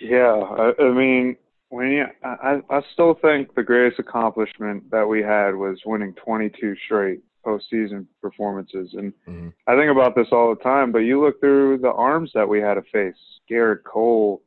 [0.00, 1.36] Yeah, I, I mean,
[1.68, 6.76] when you, I, I still think the greatest accomplishment that we had was winning 22
[6.84, 8.94] straight postseason performances.
[8.94, 9.48] And mm-hmm.
[9.66, 12.60] I think about this all the time, but you look through the arms that we
[12.60, 13.14] had to face,
[13.50, 14.42] Gerrit Cole.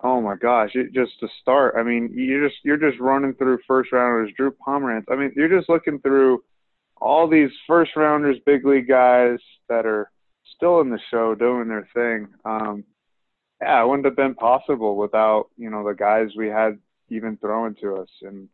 [0.00, 3.58] Oh my gosh, it, just to start, I mean, you're just you're just running through
[3.66, 5.04] first rounders, Drew Pomeranz.
[5.10, 6.44] I mean, you're just looking through
[7.00, 10.10] all these first rounders, big league guys that are
[10.54, 12.28] still in the show doing their thing.
[12.44, 12.84] Um,
[13.60, 16.78] yeah, it wouldn't have been possible without you know the guys we had
[17.10, 18.08] even throwing to us.
[18.22, 18.48] And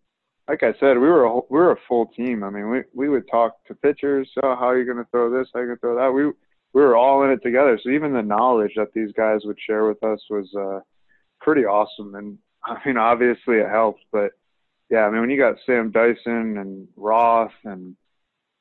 [0.49, 2.43] like I said, we were a, we were a full team.
[2.43, 4.31] I mean, we we would talk to pitchers.
[4.43, 5.49] Oh, how are you going to throw this?
[5.53, 6.13] How are you going to throw that?
[6.13, 6.27] We
[6.73, 7.79] we were all in it together.
[7.83, 10.81] So even the knowledge that these guys would share with us was uh,
[11.45, 12.15] pretty awesome.
[12.17, 14.33] And I mean, obviously it helps, but
[14.91, 17.97] yeah, I mean, when you got Sam Dyson and Roth and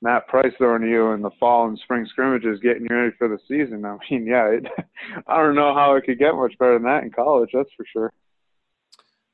[0.01, 3.39] Matt Price throwing you in the fall and spring scrimmages, getting you ready for the
[3.47, 3.85] season.
[3.85, 4.65] I mean, yeah, it,
[5.27, 7.49] I don't know how it could get much better than that in college.
[7.53, 8.13] That's for sure.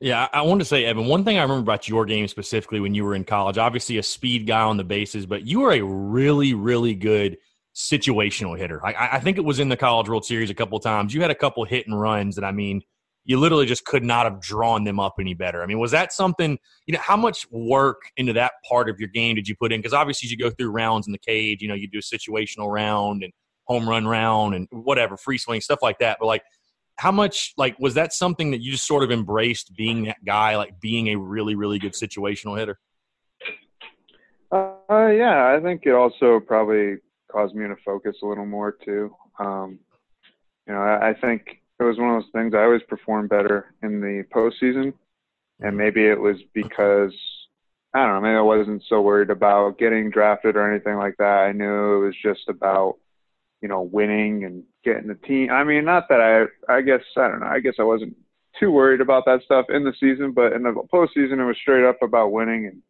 [0.01, 2.95] Yeah, I want to say, Evan, one thing I remember about your game specifically when
[2.95, 5.81] you were in college, obviously a speed guy on the bases, but you were a
[5.81, 7.37] really, really good
[7.75, 8.85] situational hitter.
[8.85, 11.13] I, I think it was in the College World Series a couple times.
[11.13, 12.81] You had a couple hit and runs that, I mean–
[13.29, 15.61] you literally just could not have drawn them up any better.
[15.61, 19.09] I mean, was that something, you know, how much work into that part of your
[19.09, 19.77] game did you put in?
[19.79, 22.73] Because obviously, you go through rounds in the cage, you know, you do a situational
[22.73, 23.31] round and
[23.65, 26.17] home run round and whatever, free swing, stuff like that.
[26.19, 26.41] But like,
[26.95, 30.57] how much, like, was that something that you just sort of embraced being that guy,
[30.57, 32.79] like being a really, really good situational hitter?
[34.51, 36.95] Uh, yeah, I think it also probably
[37.31, 39.15] caused me to focus a little more too.
[39.37, 39.77] Um,
[40.65, 43.73] you know, I, I think it was one of those things I always performed better
[43.81, 44.93] in the postseason,
[45.59, 47.13] and maybe it was because
[47.93, 51.47] I don't know, maybe I wasn't so worried about getting drafted or anything like that.
[51.47, 52.97] I knew it was just about,
[53.61, 55.49] you know, winning and getting the team.
[55.51, 58.15] I mean, not that I, I guess, I don't know, I guess I wasn't
[58.59, 61.83] too worried about that stuff in the season, but in the postseason, it was straight
[61.83, 62.81] up about winning and,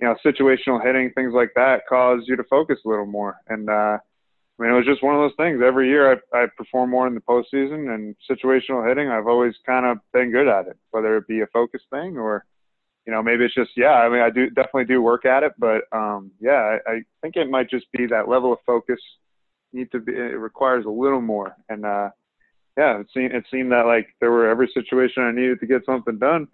[0.00, 3.36] you know, situational hitting, things like that cause you to focus a little more.
[3.48, 3.98] And, uh,
[4.60, 5.62] I mean, it was just one of those things.
[5.64, 9.08] Every year I, I perform more in the postseason and situational hitting.
[9.08, 12.44] I've always kind of been good at it, whether it be a focus thing or,
[13.06, 15.52] you know, maybe it's just, yeah, I mean, I do definitely do work at it,
[15.58, 19.00] but, um, yeah, I, I think it might just be that level of focus
[19.72, 21.56] need to be, it requires a little more.
[21.70, 22.10] And, uh,
[22.76, 25.86] yeah, it seemed, it seemed that like there were every situation I needed to get
[25.86, 26.48] something done.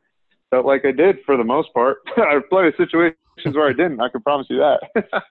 [0.51, 1.99] Felt like I did for the most part.
[2.17, 3.17] I plenty of situations
[3.53, 4.01] where I didn't.
[4.01, 5.09] I can promise you that.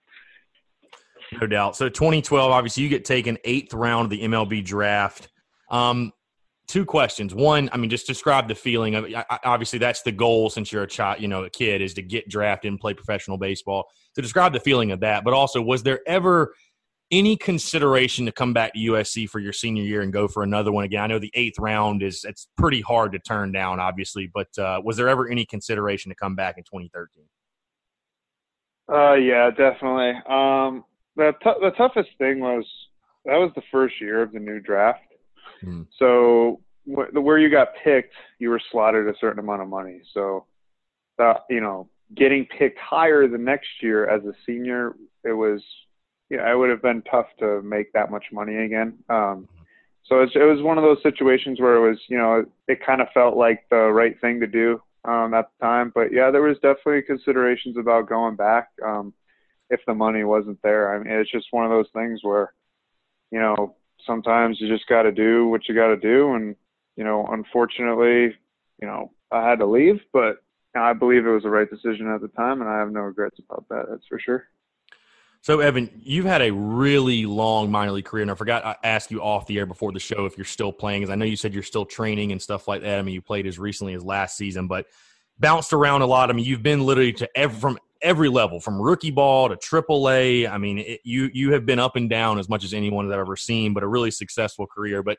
[1.33, 1.75] no doubt.
[1.75, 5.29] So 2012, obviously, you get taken eighth round of the MLB draft.
[5.69, 6.11] Um,
[6.67, 7.33] two questions.
[7.33, 9.05] One, I mean, just describe the feeling of.
[9.43, 12.29] Obviously, that's the goal since you're a child, you know, a kid, is to get
[12.29, 13.85] drafted and play professional baseball.
[14.15, 16.53] To describe the feeling of that, but also, was there ever
[17.11, 20.71] any consideration to come back to USC for your senior year and go for another
[20.71, 21.03] one again?
[21.03, 24.81] I know the eighth round is it's pretty hard to turn down, obviously, but uh,
[24.83, 27.25] was there ever any consideration to come back in 2013?
[28.87, 30.13] Uh, yeah, definitely.
[30.29, 30.83] Um,
[31.15, 32.65] the t- the toughest thing was
[33.25, 35.01] that was the first year of the new draft.
[35.63, 35.87] Mm.
[35.97, 40.01] So wh- where you got picked, you were slotted a certain amount of money.
[40.13, 40.45] So,
[41.19, 45.61] uh, you know, getting picked higher the next year as a senior, it was,
[46.29, 48.97] yeah, it would have been tough to make that much money again.
[49.09, 49.47] Um,
[50.03, 53.07] so it was one of those situations where it was, you know, it kind of
[53.11, 55.91] felt like the right thing to do um, at the time.
[55.95, 58.69] But yeah, there was definitely considerations about going back.
[58.85, 59.13] Um,
[59.69, 60.93] if the money wasn't there.
[60.93, 62.53] I mean, it's just one of those things where,
[63.31, 63.75] you know,
[64.05, 66.33] sometimes you just got to do what you got to do.
[66.33, 66.55] And,
[66.95, 68.35] you know, unfortunately,
[68.81, 70.37] you know, I had to leave, but
[70.75, 73.39] I believe it was the right decision at the time, and I have no regrets
[73.39, 73.85] about that.
[73.89, 74.47] That's for sure.
[75.41, 79.11] So, Evan, you've had a really long minor league career, and I forgot I asked
[79.11, 81.35] you off the air before the show if you're still playing, because I know you
[81.35, 82.99] said you're still training and stuff like that.
[82.99, 84.87] I mean, you played as recently as last season, but
[85.39, 86.29] bounced around a lot.
[86.29, 90.09] I mean, you've been literally to every, from every level, from rookie ball to triple
[90.09, 90.47] A.
[90.47, 93.15] I mean, it, you you have been up and down as much as anyone that
[93.15, 95.03] I've ever seen, but a really successful career.
[95.03, 95.17] But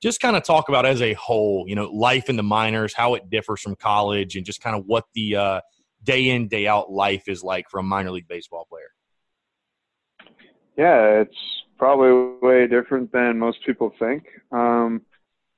[0.00, 3.14] just kind of talk about as a whole, you know, life in the minors, how
[3.14, 5.60] it differs from college, and just kind of what the uh,
[6.02, 8.92] day in day out life is like for a minor league baseball player.
[10.78, 11.36] Yeah, it's
[11.76, 14.24] probably way different than most people think.
[14.52, 15.02] Um,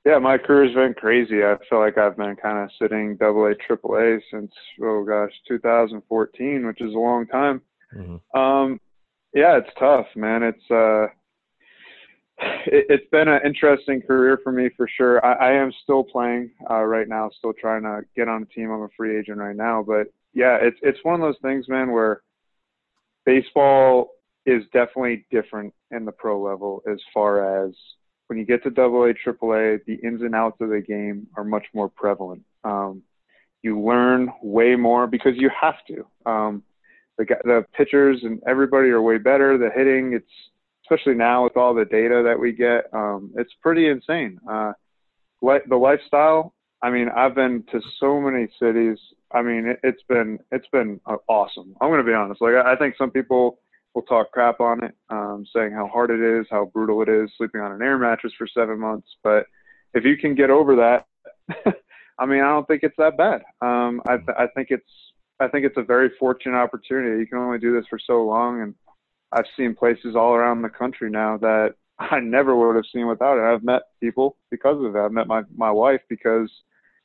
[0.05, 1.45] yeah, my career's been crazy.
[1.45, 5.31] I feel like I've been kind of sitting double A, triple A since oh gosh,
[5.49, 7.63] 2014, which is a long time.
[7.97, 8.39] Mm-hmm.
[8.39, 8.81] Um,
[9.33, 10.43] yeah, it's tough, man.
[10.43, 11.07] It's uh,
[12.67, 15.25] it, has been an interesting career for me for sure.
[15.25, 18.71] I, I am still playing uh, right now, still trying to get on a team.
[18.71, 21.93] I'm a free agent right now, but yeah, it's it's one of those things, man,
[21.93, 22.23] where
[23.25, 24.11] baseball
[24.47, 27.73] is definitely different in the pro level as far as
[28.33, 31.27] when you get to double A, triple A, the ins and outs of the game
[31.37, 32.43] are much more prevalent.
[32.65, 33.03] Um,
[33.61, 36.07] you learn way more because you have to.
[36.25, 36.63] Um,
[37.19, 39.59] the, the pitchers and everybody are way better.
[39.59, 40.25] The hitting, it's
[40.83, 44.39] especially now with all the data that we get, um, it's pretty insane.
[44.51, 44.73] Uh,
[45.43, 46.55] li- the lifestyle.
[46.83, 48.97] I mean, I've been to so many cities.
[49.31, 51.77] I mean, it, has been it's been uh, awesome.
[51.83, 52.41] I'm to be honest.
[52.41, 53.59] Like, I, I think some people
[53.95, 57.31] will talk crap on it, um, saying how hard it is, how brutal it is,
[57.37, 59.09] sleeping on an air mattress for seven months.
[59.23, 59.47] But
[59.95, 61.07] if you can get over that,
[62.19, 63.43] I mean, I don't think it's that bad.
[63.61, 64.85] Um, I, th- I think it's
[65.41, 67.19] I think it's a very fortunate opportunity.
[67.19, 68.75] You can only do this for so long, and
[69.33, 73.39] I've seen places all around the country now that I never would have seen without
[73.39, 73.43] it.
[73.43, 74.99] I've met people because of it.
[74.99, 76.51] I've met my my wife because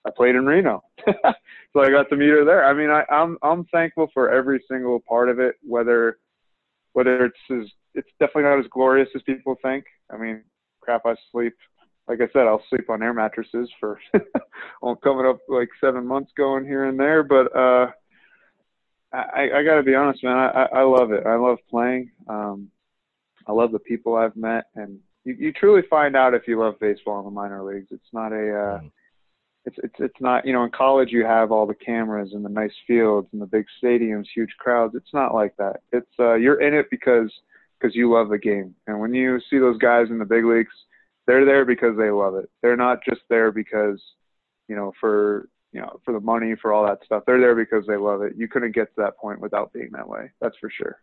[0.05, 2.65] I played in Reno, so I got to meet her there.
[2.65, 6.19] I mean, I, I'm I'm thankful for every single part of it, whether
[6.97, 9.85] whether it's as it's definitely not as glorious as people think.
[10.11, 10.41] I mean,
[10.81, 11.53] crap, I sleep.
[12.07, 13.99] Like I said, I'll sleep on air mattresses for
[15.03, 17.21] coming up like seven months going here and there.
[17.21, 17.91] But uh,
[19.13, 20.37] I, I got to be honest, man.
[20.37, 21.27] I, I love it.
[21.27, 22.09] I love playing.
[22.27, 22.71] Um,
[23.45, 26.79] I love the people I've met, and you, you truly find out if you love
[26.79, 27.89] baseball in the minor leagues.
[27.91, 28.91] It's not a uh, mm
[29.67, 32.49] it's it's it's not you know in college you have all the cameras and the
[32.49, 34.95] nice fields and the big stadiums, huge crowds.
[34.95, 35.81] It's not like that.
[35.91, 37.31] It's uh, you're in it because
[37.79, 38.73] because you love the game.
[38.87, 40.73] And when you see those guys in the big leagues,
[41.27, 42.49] they're there because they love it.
[42.61, 44.01] They're not just there because
[44.69, 47.23] you know for you know for the money for all that stuff.
[47.27, 48.33] They're there because they love it.
[48.37, 50.31] You couldn't get to that point without being that way.
[50.39, 51.01] That's for sure.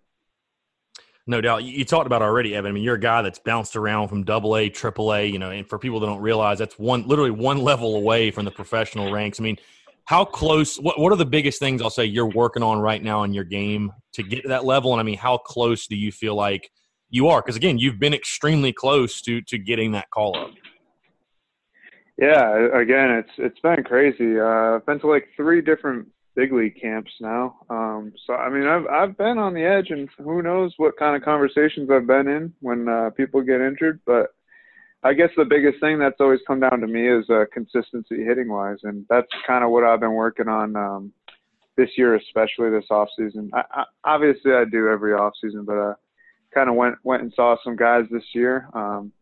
[1.27, 1.65] No doubt.
[1.65, 2.71] You talked about already, Evan.
[2.71, 5.51] I mean, you're a guy that's bounced around from double A, triple A, you know,
[5.51, 9.11] and for people that don't realize that's one literally one level away from the professional
[9.11, 9.41] ranks.
[9.41, 9.57] I mean,
[10.05, 10.77] how close?
[10.77, 13.45] What What are the biggest things I'll say you're working on right now in your
[13.45, 14.93] game to get to that level?
[14.93, 16.71] And I mean, how close do you feel like
[17.09, 17.41] you are?
[17.41, 20.51] Because again, you've been extremely close to to getting that call up.
[22.19, 24.39] Yeah, again, it's it's been crazy.
[24.39, 27.57] Uh, I've been to like three different big league camps now.
[27.71, 31.17] Um, so I mean, I've I've been on the edge, and who knows what kind
[31.17, 34.01] of conversations I've been in when uh, people get injured.
[34.07, 34.35] But
[35.03, 38.49] I guess the biggest thing that's always come down to me is uh, consistency hitting
[38.49, 41.13] wise, and that's kind of what I've been working on um,
[41.77, 43.51] this year, especially this off season.
[43.53, 45.93] I, I, obviously, I do every off season, but I
[46.53, 49.13] kind of went went and saw some guys this year, um,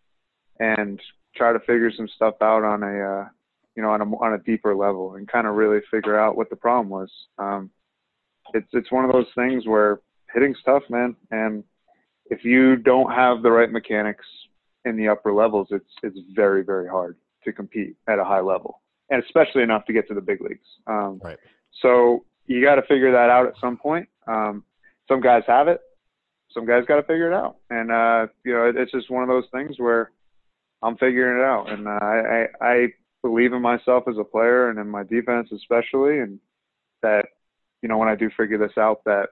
[0.60, 1.00] and
[1.34, 3.28] try to figure some stuff out on a uh,
[3.76, 6.50] you know on a on a deeper level and kind of really figure out what
[6.50, 7.10] the problem was.
[7.38, 7.70] Um,
[8.54, 10.00] it's it's one of those things where
[10.32, 11.64] hitting's tough, man, and
[12.26, 14.24] if you don't have the right mechanics
[14.84, 18.80] in the upper levels, it's it's very very hard to compete at a high level,
[19.10, 20.66] and especially enough to get to the big leagues.
[20.86, 21.38] Um, right.
[21.80, 24.08] So you got to figure that out at some point.
[24.26, 24.64] Um,
[25.08, 25.80] some guys have it,
[26.52, 29.22] some guys got to figure it out, and uh, you know it, it's just one
[29.22, 30.10] of those things where
[30.82, 32.86] I'm figuring it out, and uh, I, I I
[33.22, 36.38] believe in myself as a player and in my defense especially, and
[37.02, 37.26] that
[37.80, 39.28] you know when I do figure this out, that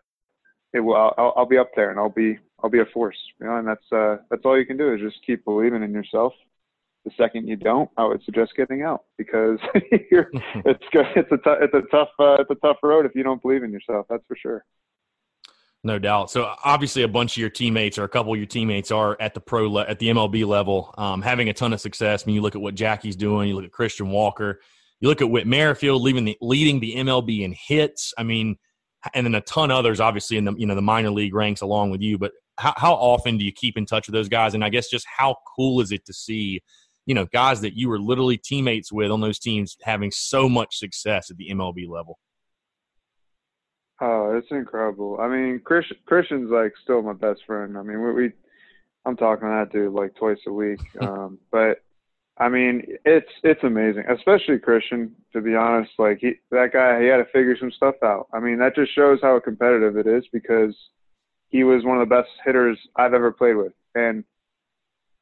[0.73, 3.47] it will I'll, I'll be up there and I'll be I'll be a force, you
[3.47, 6.33] know, and that's uh that's all you can do is just keep believing in yourself.
[7.05, 9.59] The second you don't, I would suggest getting out because
[10.11, 13.23] you're, it's it's a t- it's a tough uh, it's a tough road if you
[13.23, 14.07] don't believe in yourself.
[14.11, 14.65] That's for sure.
[15.83, 16.31] No doubt.
[16.31, 19.33] So obviously, a bunch of your teammates or a couple of your teammates are at
[19.33, 22.23] the pro le- at the MLB level, um, having a ton of success.
[22.23, 23.49] I mean, you look at what Jackie's doing.
[23.49, 24.61] You look at Christian Walker.
[25.01, 28.13] You look at Whit Merrifield leading the leading the MLB in hits.
[28.19, 28.59] I mean,
[29.15, 31.91] and then a ton others, obviously in the you know the minor league ranks along
[31.91, 32.19] with you.
[32.19, 34.55] But how, how often do you keep in touch with those guys?
[34.55, 36.61] And I guess just how cool is it to see,
[37.07, 40.77] you know, guys that you were literally teammates with on those teams having so much
[40.77, 42.19] success at the MLB level?
[44.01, 45.19] Oh, it's incredible.
[45.21, 47.77] I mean, Christian, Christian's like still my best friend.
[47.77, 48.33] I mean, we, we
[49.05, 50.81] I'm talking to that dude like twice a week.
[51.01, 51.83] Um, but
[52.39, 55.15] I mean, it's it's amazing, especially Christian.
[55.35, 58.29] To be honest, like he that guy, he had to figure some stuff out.
[58.33, 60.75] I mean, that just shows how competitive it is because
[61.49, 64.25] he was one of the best hitters I've ever played with, and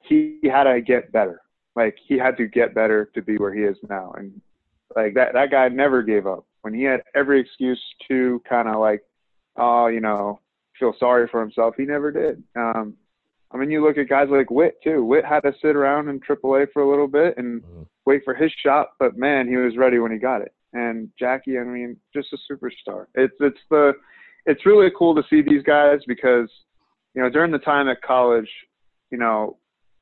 [0.01, 1.41] he had to get better.
[1.75, 4.41] Like he had to get better to be where he is now, and
[4.95, 8.79] like that that guy never gave up when he had every excuse to kind of
[8.79, 9.01] like,
[9.57, 10.39] oh, you know,
[10.79, 11.75] feel sorry for himself.
[11.79, 12.43] He never did.
[12.55, 12.95] Um,
[13.51, 15.03] I mean, you look at guys like Whit too.
[15.03, 17.83] Whit had to sit around in AAA for a little bit and mm-hmm.
[18.05, 20.53] wait for his shot, but man, he was ready when he got it.
[20.75, 23.07] And Jackie, I mean, just a superstar.
[23.15, 23.95] It's it's the
[24.45, 26.51] it's really cool to see these guys because
[27.15, 28.51] you know during the time at college,
[29.11, 29.57] you know,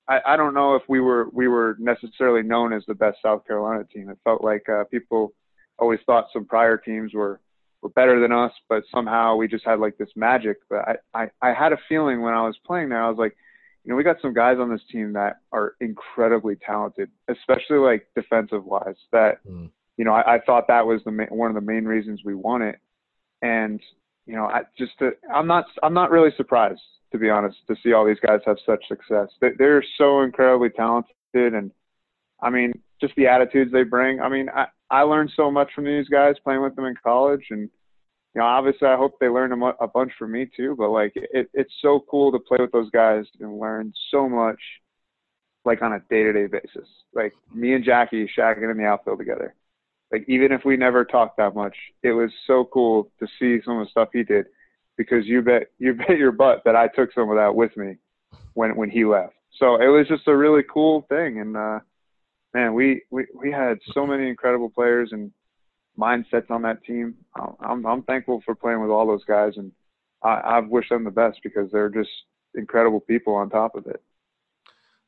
[0.08, 3.46] I, I don't know if we were we were necessarily known as the best South
[3.46, 4.10] Carolina team.
[4.10, 5.32] It felt like uh, people
[5.78, 7.40] always thought some prior teams were
[7.82, 10.58] were better than us, but somehow we just had like this magic.
[10.68, 13.36] But I, I, I had a feeling when I was playing there, I was like,
[13.84, 18.08] you know, we got some guys on this team that are incredibly talented, especially like
[18.16, 18.96] defensive wise.
[19.12, 19.70] That mm.
[19.96, 22.34] you know, I, I thought that was the ma- one of the main reasons we
[22.34, 22.80] won it.
[23.42, 23.80] And
[24.26, 26.80] you know, I just to, I'm not I'm not really surprised
[27.12, 29.28] to be honest to see all these guys have such success.
[29.40, 31.70] They, they're so incredibly talented, and
[32.42, 34.20] I mean, just the attitudes they bring.
[34.20, 37.46] I mean, I, I learned so much from these guys playing with them in college,
[37.50, 40.74] and you know, obviously, I hope they learned a, a bunch from me too.
[40.76, 44.60] But like, it, it's so cool to play with those guys and learn so much,
[45.64, 46.88] like on a day-to-day basis.
[47.14, 49.54] Like me and Jackie shagging in the outfield together.
[50.12, 53.78] Like even if we never talked that much, it was so cool to see some
[53.78, 54.46] of the stuff he did,
[54.96, 57.96] because you bet you bet your butt that I took some of that with me
[58.54, 59.34] when when he left.
[59.58, 61.80] So it was just a really cool thing, and uh,
[62.56, 65.30] man, we, we, we had so many incredible players and
[65.98, 67.14] mindsets on that team.
[67.60, 69.72] I'm, I'm thankful for playing with all those guys, and
[70.22, 72.08] I, I've wished them the best because they're just
[72.54, 74.02] incredible people on top of it.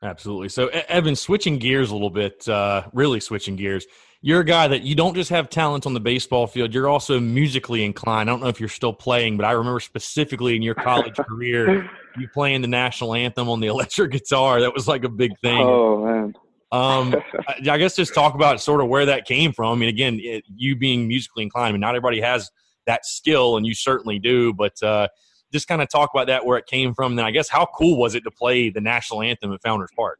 [0.02, 0.50] Absolutely.
[0.50, 3.86] So, Evan, switching gears a little bit, uh, really switching gears.
[4.20, 7.18] You're a guy that you don't just have talent on the baseball field, you're also
[7.18, 8.28] musically inclined.
[8.28, 11.88] I don't know if you're still playing, but I remember specifically in your college career,
[12.18, 14.60] you playing the national anthem on the electric guitar.
[14.60, 15.62] That was like a big thing.
[15.62, 16.34] Oh, man.
[16.72, 17.14] Um,
[17.48, 19.72] I guess just talk about sort of where that came from.
[19.72, 22.50] I mean, again, it, you being musically inclined, I mean, not everybody has
[22.86, 24.52] that skill, and you certainly do.
[24.52, 25.08] But uh,
[25.52, 27.16] just kind of talk about that, where it came from.
[27.16, 30.18] Then I guess how cool was it to play the national anthem at Founders Park?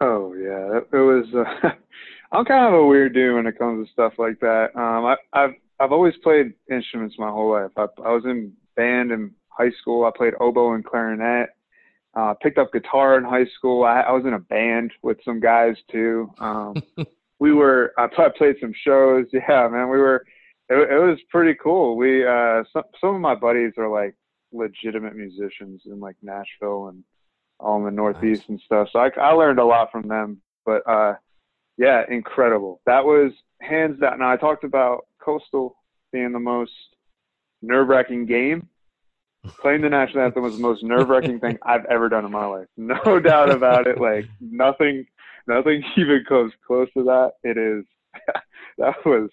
[0.00, 1.26] Oh yeah, it was.
[1.34, 1.70] Uh,
[2.32, 4.70] I'm kind of a weird dude when it comes to stuff like that.
[4.74, 7.70] Um, I, I've I've always played instruments my whole life.
[7.76, 10.04] I, I was in band in high school.
[10.04, 11.50] I played oboe and clarinet.
[12.16, 13.84] Uh, picked up guitar in high school.
[13.84, 16.32] I, I was in a band with some guys too.
[16.38, 16.74] Um,
[17.38, 19.26] we were I played some shows.
[19.32, 20.24] Yeah, man, we were.
[20.68, 21.96] It, it was pretty cool.
[21.96, 24.16] We uh, some some of my buddies are like
[24.50, 27.04] legitimate musicians in like Nashville and
[27.60, 28.48] all in the Northeast nice.
[28.48, 28.88] and stuff.
[28.92, 30.40] So I, I learned a lot from them.
[30.64, 31.14] But uh,
[31.76, 32.80] yeah, incredible.
[32.86, 34.20] That was hands down.
[34.20, 35.76] Now I talked about Coastal
[36.12, 36.72] being the most
[37.62, 38.68] nerve wracking game.
[39.60, 42.46] Playing the national anthem was the most nerve wracking thing I've ever done in my
[42.46, 42.66] life.
[42.76, 44.00] No doubt about it.
[44.00, 45.06] Like nothing,
[45.46, 47.32] nothing even comes close to that.
[47.42, 47.84] It is.
[48.78, 49.30] that was.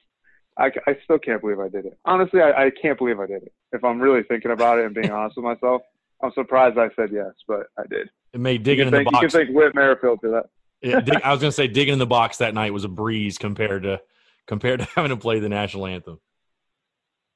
[0.57, 1.97] I, I still can't believe I did it.
[2.05, 3.53] Honestly, I, I can't believe I did it.
[3.71, 5.81] If I'm really thinking about it and being honest with myself,
[6.21, 8.09] I'm surprised I said yes, but I did.
[8.33, 9.23] It made digging in think, the box.
[9.23, 10.45] You can thank Whit Merrifield for that.
[10.81, 12.89] yeah, dig, I was going to say digging in the box that night was a
[12.89, 14.01] breeze compared to
[14.45, 16.19] compared to having to play the national anthem.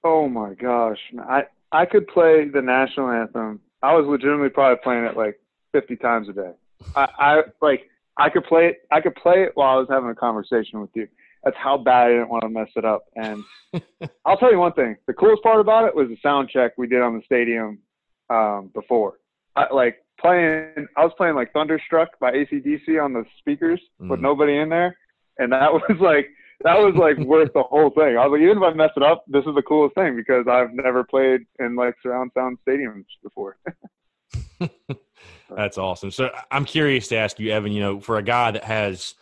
[0.04, 3.60] Oh my gosh, I I could play the national anthem.
[3.84, 5.40] I was legitimately probably playing it like
[5.74, 6.52] 50 times a day.
[6.96, 8.78] I, I like I could play it.
[8.92, 11.08] I could play it while I was having a conversation with you.
[11.44, 13.06] That's how bad I didn't want to mess it up.
[13.16, 13.44] And
[14.26, 16.88] I'll tell you one thing: the coolest part about it was the sound check we
[16.88, 17.80] did on the stadium
[18.30, 19.20] um, before.
[19.56, 24.10] I, like playing, I was playing like Thunderstruck by ACDC on the speakers mm.
[24.10, 24.98] with nobody in there,
[25.38, 26.28] and that was like
[26.62, 28.18] that was like worth the whole thing.
[28.18, 30.48] I was like, even if I mess it up, this is the coolest thing because
[30.48, 33.58] I've never played in like surround sound stadiums before.
[35.56, 36.12] That's awesome.
[36.12, 37.72] So I'm curious to ask you, Evan.
[37.72, 39.14] You know, for a guy that has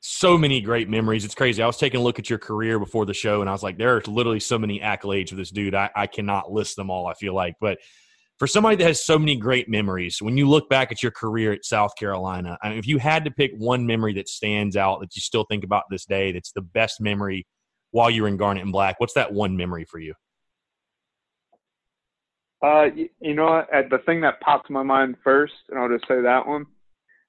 [0.00, 1.62] so many great memories, it's crazy.
[1.62, 3.78] I was taking a look at your career before the show, and I was like,
[3.78, 5.74] there are literally so many accolades for this dude.
[5.74, 7.06] I, I cannot list them all.
[7.08, 7.78] I feel like, but
[8.38, 11.52] for somebody that has so many great memories, when you look back at your career
[11.52, 15.00] at South Carolina, I mean, if you had to pick one memory that stands out
[15.00, 17.46] that you still think about this day, that's the best memory
[17.92, 20.12] while you were in Garnet and Black, what's that one memory for you?
[22.62, 22.86] Uh,
[23.20, 23.64] you, know?
[23.72, 26.66] The thing that popped my mind first, and I'll just say that one.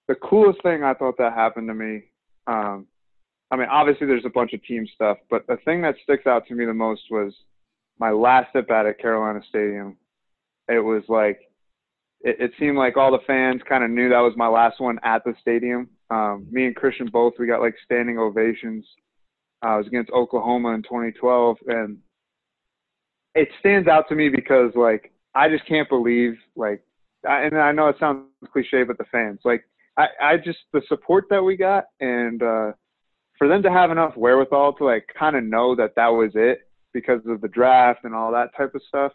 [0.09, 2.03] The coolest thing I thought that happened to me.
[2.47, 2.87] Um,
[3.51, 6.47] I mean, obviously there's a bunch of team stuff, but the thing that sticks out
[6.47, 7.33] to me the most was
[7.97, 9.95] my last at bat at Carolina Stadium
[10.67, 11.39] it was like
[12.21, 14.99] it, it seemed like all the fans kind of knew that was my last one
[15.03, 15.89] at the stadium.
[16.09, 18.85] Um, me and Christian both we got like standing ovations.
[19.63, 21.97] Uh, I was against Oklahoma in 2012, and
[23.35, 26.83] it stands out to me because like I just can't believe like,
[27.27, 29.63] I, and I know it sounds cliche, but the fans like
[29.97, 32.71] I, I just the support that we got and uh,
[33.37, 36.61] for them to have enough wherewithal to like kind of know that that was it
[36.93, 39.11] because of the draft and all that type of stuff.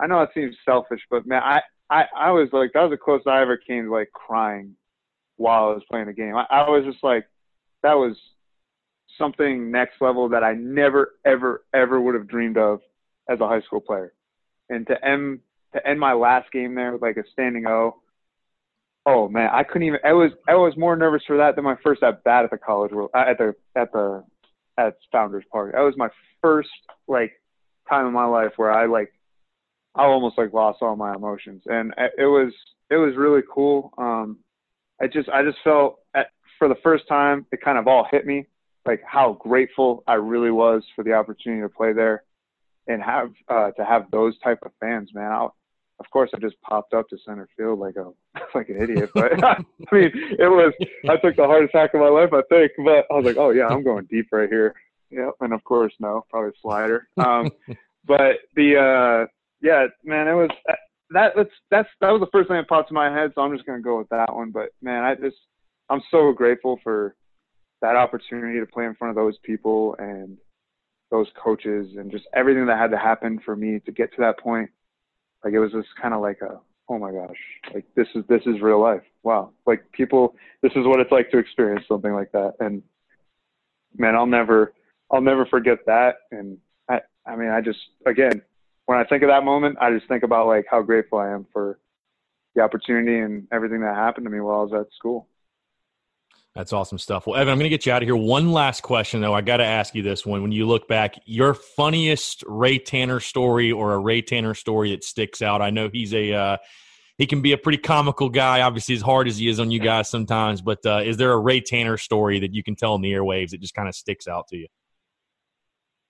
[0.00, 2.96] I know it seems selfish, but man, I, I, I was like, that was the
[2.96, 4.76] closest I ever came to like crying
[5.36, 6.36] while I was playing the game.
[6.36, 7.26] I, I was just like,
[7.82, 8.16] that was
[9.18, 12.80] something next level that I never, ever, ever would have dreamed of
[13.28, 14.12] as a high school player.
[14.68, 15.40] And to end,
[15.74, 17.96] to end my last game there with like a standing O,
[19.06, 20.00] oh man, I couldn't even.
[20.04, 22.58] I was I was more nervous for that than my first at bat at the
[22.58, 24.24] college world at the at the
[24.78, 25.72] at Founders Park.
[25.72, 26.08] That was my
[26.40, 26.70] first
[27.08, 27.32] like
[27.88, 29.12] time in my life where I like
[29.94, 32.52] I almost like lost all my emotions, and it was
[32.90, 33.92] it was really cool.
[33.98, 34.38] Um,
[35.00, 36.28] I just I just felt at,
[36.58, 38.46] for the first time it kind of all hit me
[38.86, 42.24] like how grateful I really was for the opportunity to play there
[42.86, 45.30] and have uh, to have those type of fans, man.
[45.30, 45.48] I,
[45.98, 48.10] of course, I just popped up to center field like a
[48.54, 49.56] like an idiot, but I
[49.92, 50.72] mean, it was
[51.08, 52.72] I took the hardest hack of my life, I think.
[52.78, 54.74] But I was like, oh yeah, I'm going deep right here.
[55.10, 57.08] Yeah, and of course, no, probably slider.
[57.18, 57.50] Um,
[58.06, 59.26] but the uh,
[59.62, 60.74] yeah, man, it was uh,
[61.10, 61.32] that.
[61.36, 63.66] That's that's that was the first thing that popped in my head, so I'm just
[63.66, 64.50] gonna go with that one.
[64.50, 65.36] But man, I just
[65.88, 67.14] I'm so grateful for
[67.82, 70.38] that opportunity to play in front of those people and
[71.10, 74.38] those coaches and just everything that had to happen for me to get to that
[74.38, 74.70] point.
[75.44, 77.36] Like it was just kind of like a oh my gosh,
[77.72, 79.02] like this is this is real life.
[79.22, 82.54] Wow, like people, this is what it's like to experience something like that.
[82.60, 82.82] And
[83.96, 84.74] man, I'll never
[85.10, 86.16] I'll never forget that.
[86.30, 86.58] And
[86.88, 88.42] I I mean I just again
[88.90, 91.46] when I think of that moment, I just think about like how grateful I am
[91.52, 91.78] for
[92.56, 95.28] the opportunity and everything that happened to me while I was at school.
[96.56, 97.24] That's awesome stuff.
[97.24, 98.16] Well, Evan, I'm going to get you out of here.
[98.16, 99.32] One last question, though.
[99.32, 100.42] I got to ask you this one.
[100.42, 105.04] When you look back, your funniest Ray Tanner story or a Ray Tanner story that
[105.04, 105.62] sticks out?
[105.62, 106.56] I know he's a uh,
[107.16, 109.78] he can be a pretty comical guy, obviously as hard as he is on you
[109.78, 110.62] guys sometimes.
[110.62, 113.50] But uh, is there a Ray Tanner story that you can tell in the airwaves
[113.50, 114.66] that just kind of sticks out to you?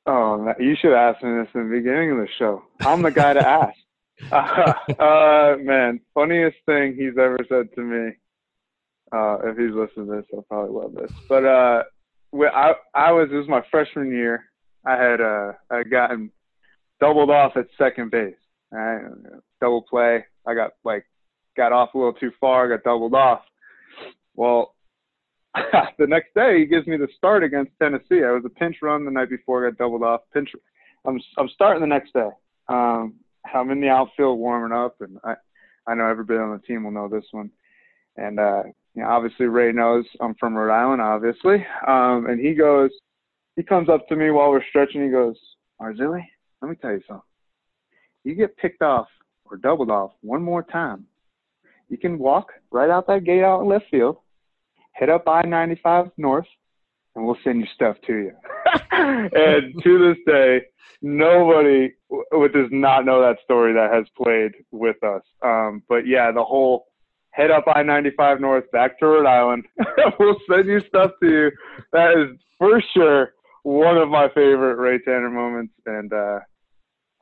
[0.06, 2.62] Oh, you should ask me this in the beginning of the show.
[2.80, 3.76] I'm the guy to ask.
[4.30, 4.72] Uh,
[5.02, 8.12] uh, man, funniest thing he's ever said to me.
[9.12, 11.10] Uh, if he's listening to this, he'll probably love this.
[11.28, 11.82] But uh,
[12.34, 14.44] I I was it was my freshman year.
[14.86, 16.30] I had uh I gotten
[17.00, 18.36] doubled off at second base.
[18.70, 19.02] Right,
[19.60, 20.24] double play.
[20.46, 21.04] I got like
[21.56, 22.68] got off a little too far.
[22.68, 23.42] Got doubled off.
[24.34, 24.74] Well,
[25.98, 28.24] the next day he gives me the start against Tennessee.
[28.24, 30.20] I was a pinch run the night before, got doubled off.
[30.32, 30.50] Pinch.
[31.04, 32.28] I'm I'm starting the next day.
[32.68, 33.14] Um,
[33.52, 35.34] I'm in the outfield warming up, and I
[35.86, 37.50] I know everybody on the team will know this one.
[38.16, 38.62] And uh,
[38.94, 41.66] you know, obviously Ray knows I'm from Rhode Island, obviously.
[41.86, 42.90] Um, and he goes,
[43.56, 45.02] he comes up to me while we're stretching.
[45.02, 45.36] He goes,
[45.80, 46.24] Marzilli,
[46.60, 47.22] let me tell you something.
[48.24, 49.08] You get picked off
[49.44, 51.06] or doubled off one more time,
[51.88, 54.18] you can walk right out that gate out in left field,
[55.00, 56.46] head up I-95 north,
[57.16, 58.32] and we'll send your stuff to you.
[58.92, 60.60] and to this day,
[61.00, 65.22] nobody w- does not know that story that has played with us.
[65.42, 66.86] Um, but yeah, the whole
[67.30, 69.64] head up I-95 north back to Rhode Island.
[70.18, 71.50] we'll send you stuff to you.
[71.92, 73.32] That is for sure
[73.62, 75.72] one of my favorite Ray Tanner moments.
[75.86, 76.40] And uh,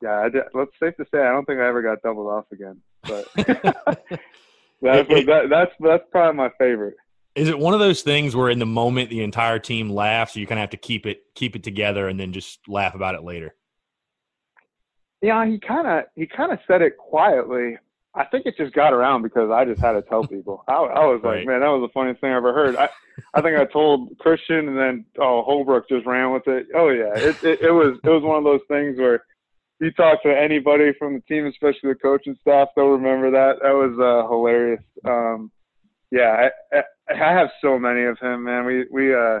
[0.01, 2.45] yeah, I did, let's safe to say I don't think I ever got doubled off
[2.51, 2.81] again.
[3.03, 6.95] But that's that, that's that's probably my favorite.
[7.39, 10.41] Is it one of those things where in the moment the entire team laughs, so
[10.41, 13.15] you kind of have to keep it keep it together and then just laugh about
[13.15, 13.55] it later?
[15.21, 17.77] Yeah, he kind of he kind of said it quietly.
[18.13, 20.65] I think it just got around because I just had to tell people.
[20.67, 21.37] I, I was right.
[21.37, 22.75] like, man, that was the funniest thing I ever heard.
[22.75, 22.89] I,
[23.33, 26.67] I think I told Christian, and then oh, Holbrook just ran with it.
[26.75, 29.23] Oh yeah, it, it it was it was one of those things where
[29.79, 33.61] you talk to anybody from the team, especially the coaching staff, they'll remember that.
[33.61, 34.83] That was uh, hilarious.
[35.05, 35.51] Um,
[36.11, 38.65] yeah, I, I, have so many of him, man.
[38.65, 39.39] We we uh,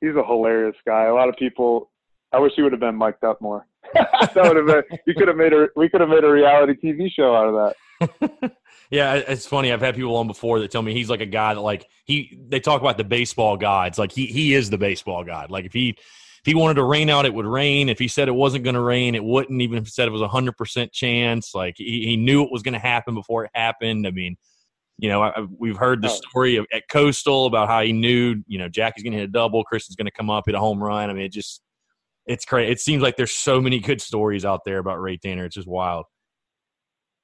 [0.00, 1.04] he's a hilarious guy.
[1.04, 1.90] A lot of people.
[2.32, 3.66] I wish he would have been mic'd up more.
[3.94, 4.98] that would have been.
[5.06, 5.68] You could have made a.
[5.76, 8.52] We could have made a reality TV show out of that.
[8.90, 9.72] yeah, it's funny.
[9.72, 12.38] I've had people on before that tell me he's like a guy that like he.
[12.48, 13.98] They talk about the baseball gods.
[13.98, 15.50] Like he he is the baseball god.
[15.50, 15.96] Like if he
[16.40, 17.90] if he wanted to rain out, it would rain.
[17.90, 19.60] If he said it wasn't going to rain, it wouldn't.
[19.60, 22.50] Even if he said it was a hundred percent chance, like he, he knew it
[22.50, 24.06] was going to happen before it happened.
[24.06, 24.36] I mean,
[25.00, 26.14] you know, I, we've heard the oh.
[26.14, 29.32] story of, at Coastal about how he knew, you know, Jackie's going to hit a
[29.32, 31.08] double, Christian's going to come up hit a home run.
[31.08, 31.62] I mean, it just,
[32.26, 32.70] it's crazy.
[32.70, 35.46] It seems like there's so many good stories out there about Ray Tanner.
[35.46, 36.04] It's just wild.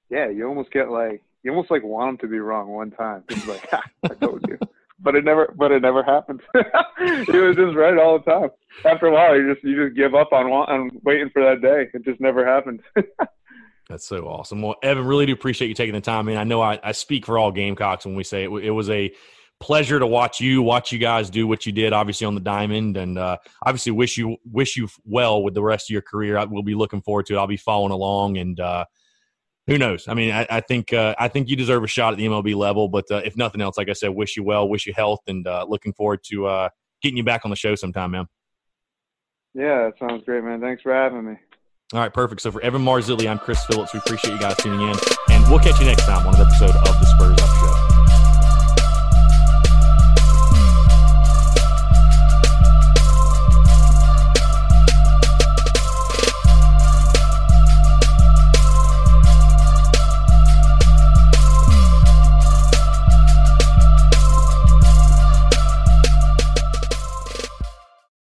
[0.09, 3.24] Yeah, you almost get like you almost like want him to be wrong one time.
[3.29, 4.59] He's like, I told you,
[5.01, 6.43] but it never, but it never happened.
[6.55, 8.51] he was just right all the time.
[8.85, 11.89] After a while, you just you just give up on on waiting for that day.
[11.93, 12.81] It just never happened.
[13.89, 14.62] That's so awesome.
[14.62, 16.26] Well, Evan, really do appreciate you taking the time.
[16.26, 18.91] Mean, I know I, I speak for all Gamecocks when we say it, it, was
[18.91, 19.12] a
[19.61, 22.97] pleasure to watch you, watch you guys do what you did, obviously on the diamond,
[22.97, 26.37] and uh, obviously wish you wish you well with the rest of your career.
[26.37, 27.39] I, we'll be looking forward to it.
[27.39, 28.87] I'll be following along, and uh,
[29.68, 30.09] who knows?
[30.09, 32.57] I mean, I, I think uh, I think you deserve a shot at the MLB
[32.57, 32.89] level.
[32.89, 35.47] But uh, if nothing else, like I said, wish you well, wish you health, and
[35.47, 36.68] uh, looking forward to uh,
[37.03, 38.26] getting you back on the show sometime, man.
[39.55, 40.61] Yeah, that sounds great, man.
[40.61, 41.37] Thanks for having me.
[41.93, 42.41] All right, perfect.
[42.41, 43.93] So for Evan Marzilli, I'm Chris Phillips.
[43.93, 44.97] We appreciate you guys tuning in,
[45.30, 47.72] and we'll catch you next time on an episode of the Spurs Up Show.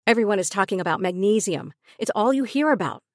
[0.06, 1.74] Everyone is talking about magnesium.
[1.98, 3.02] It's all you hear about.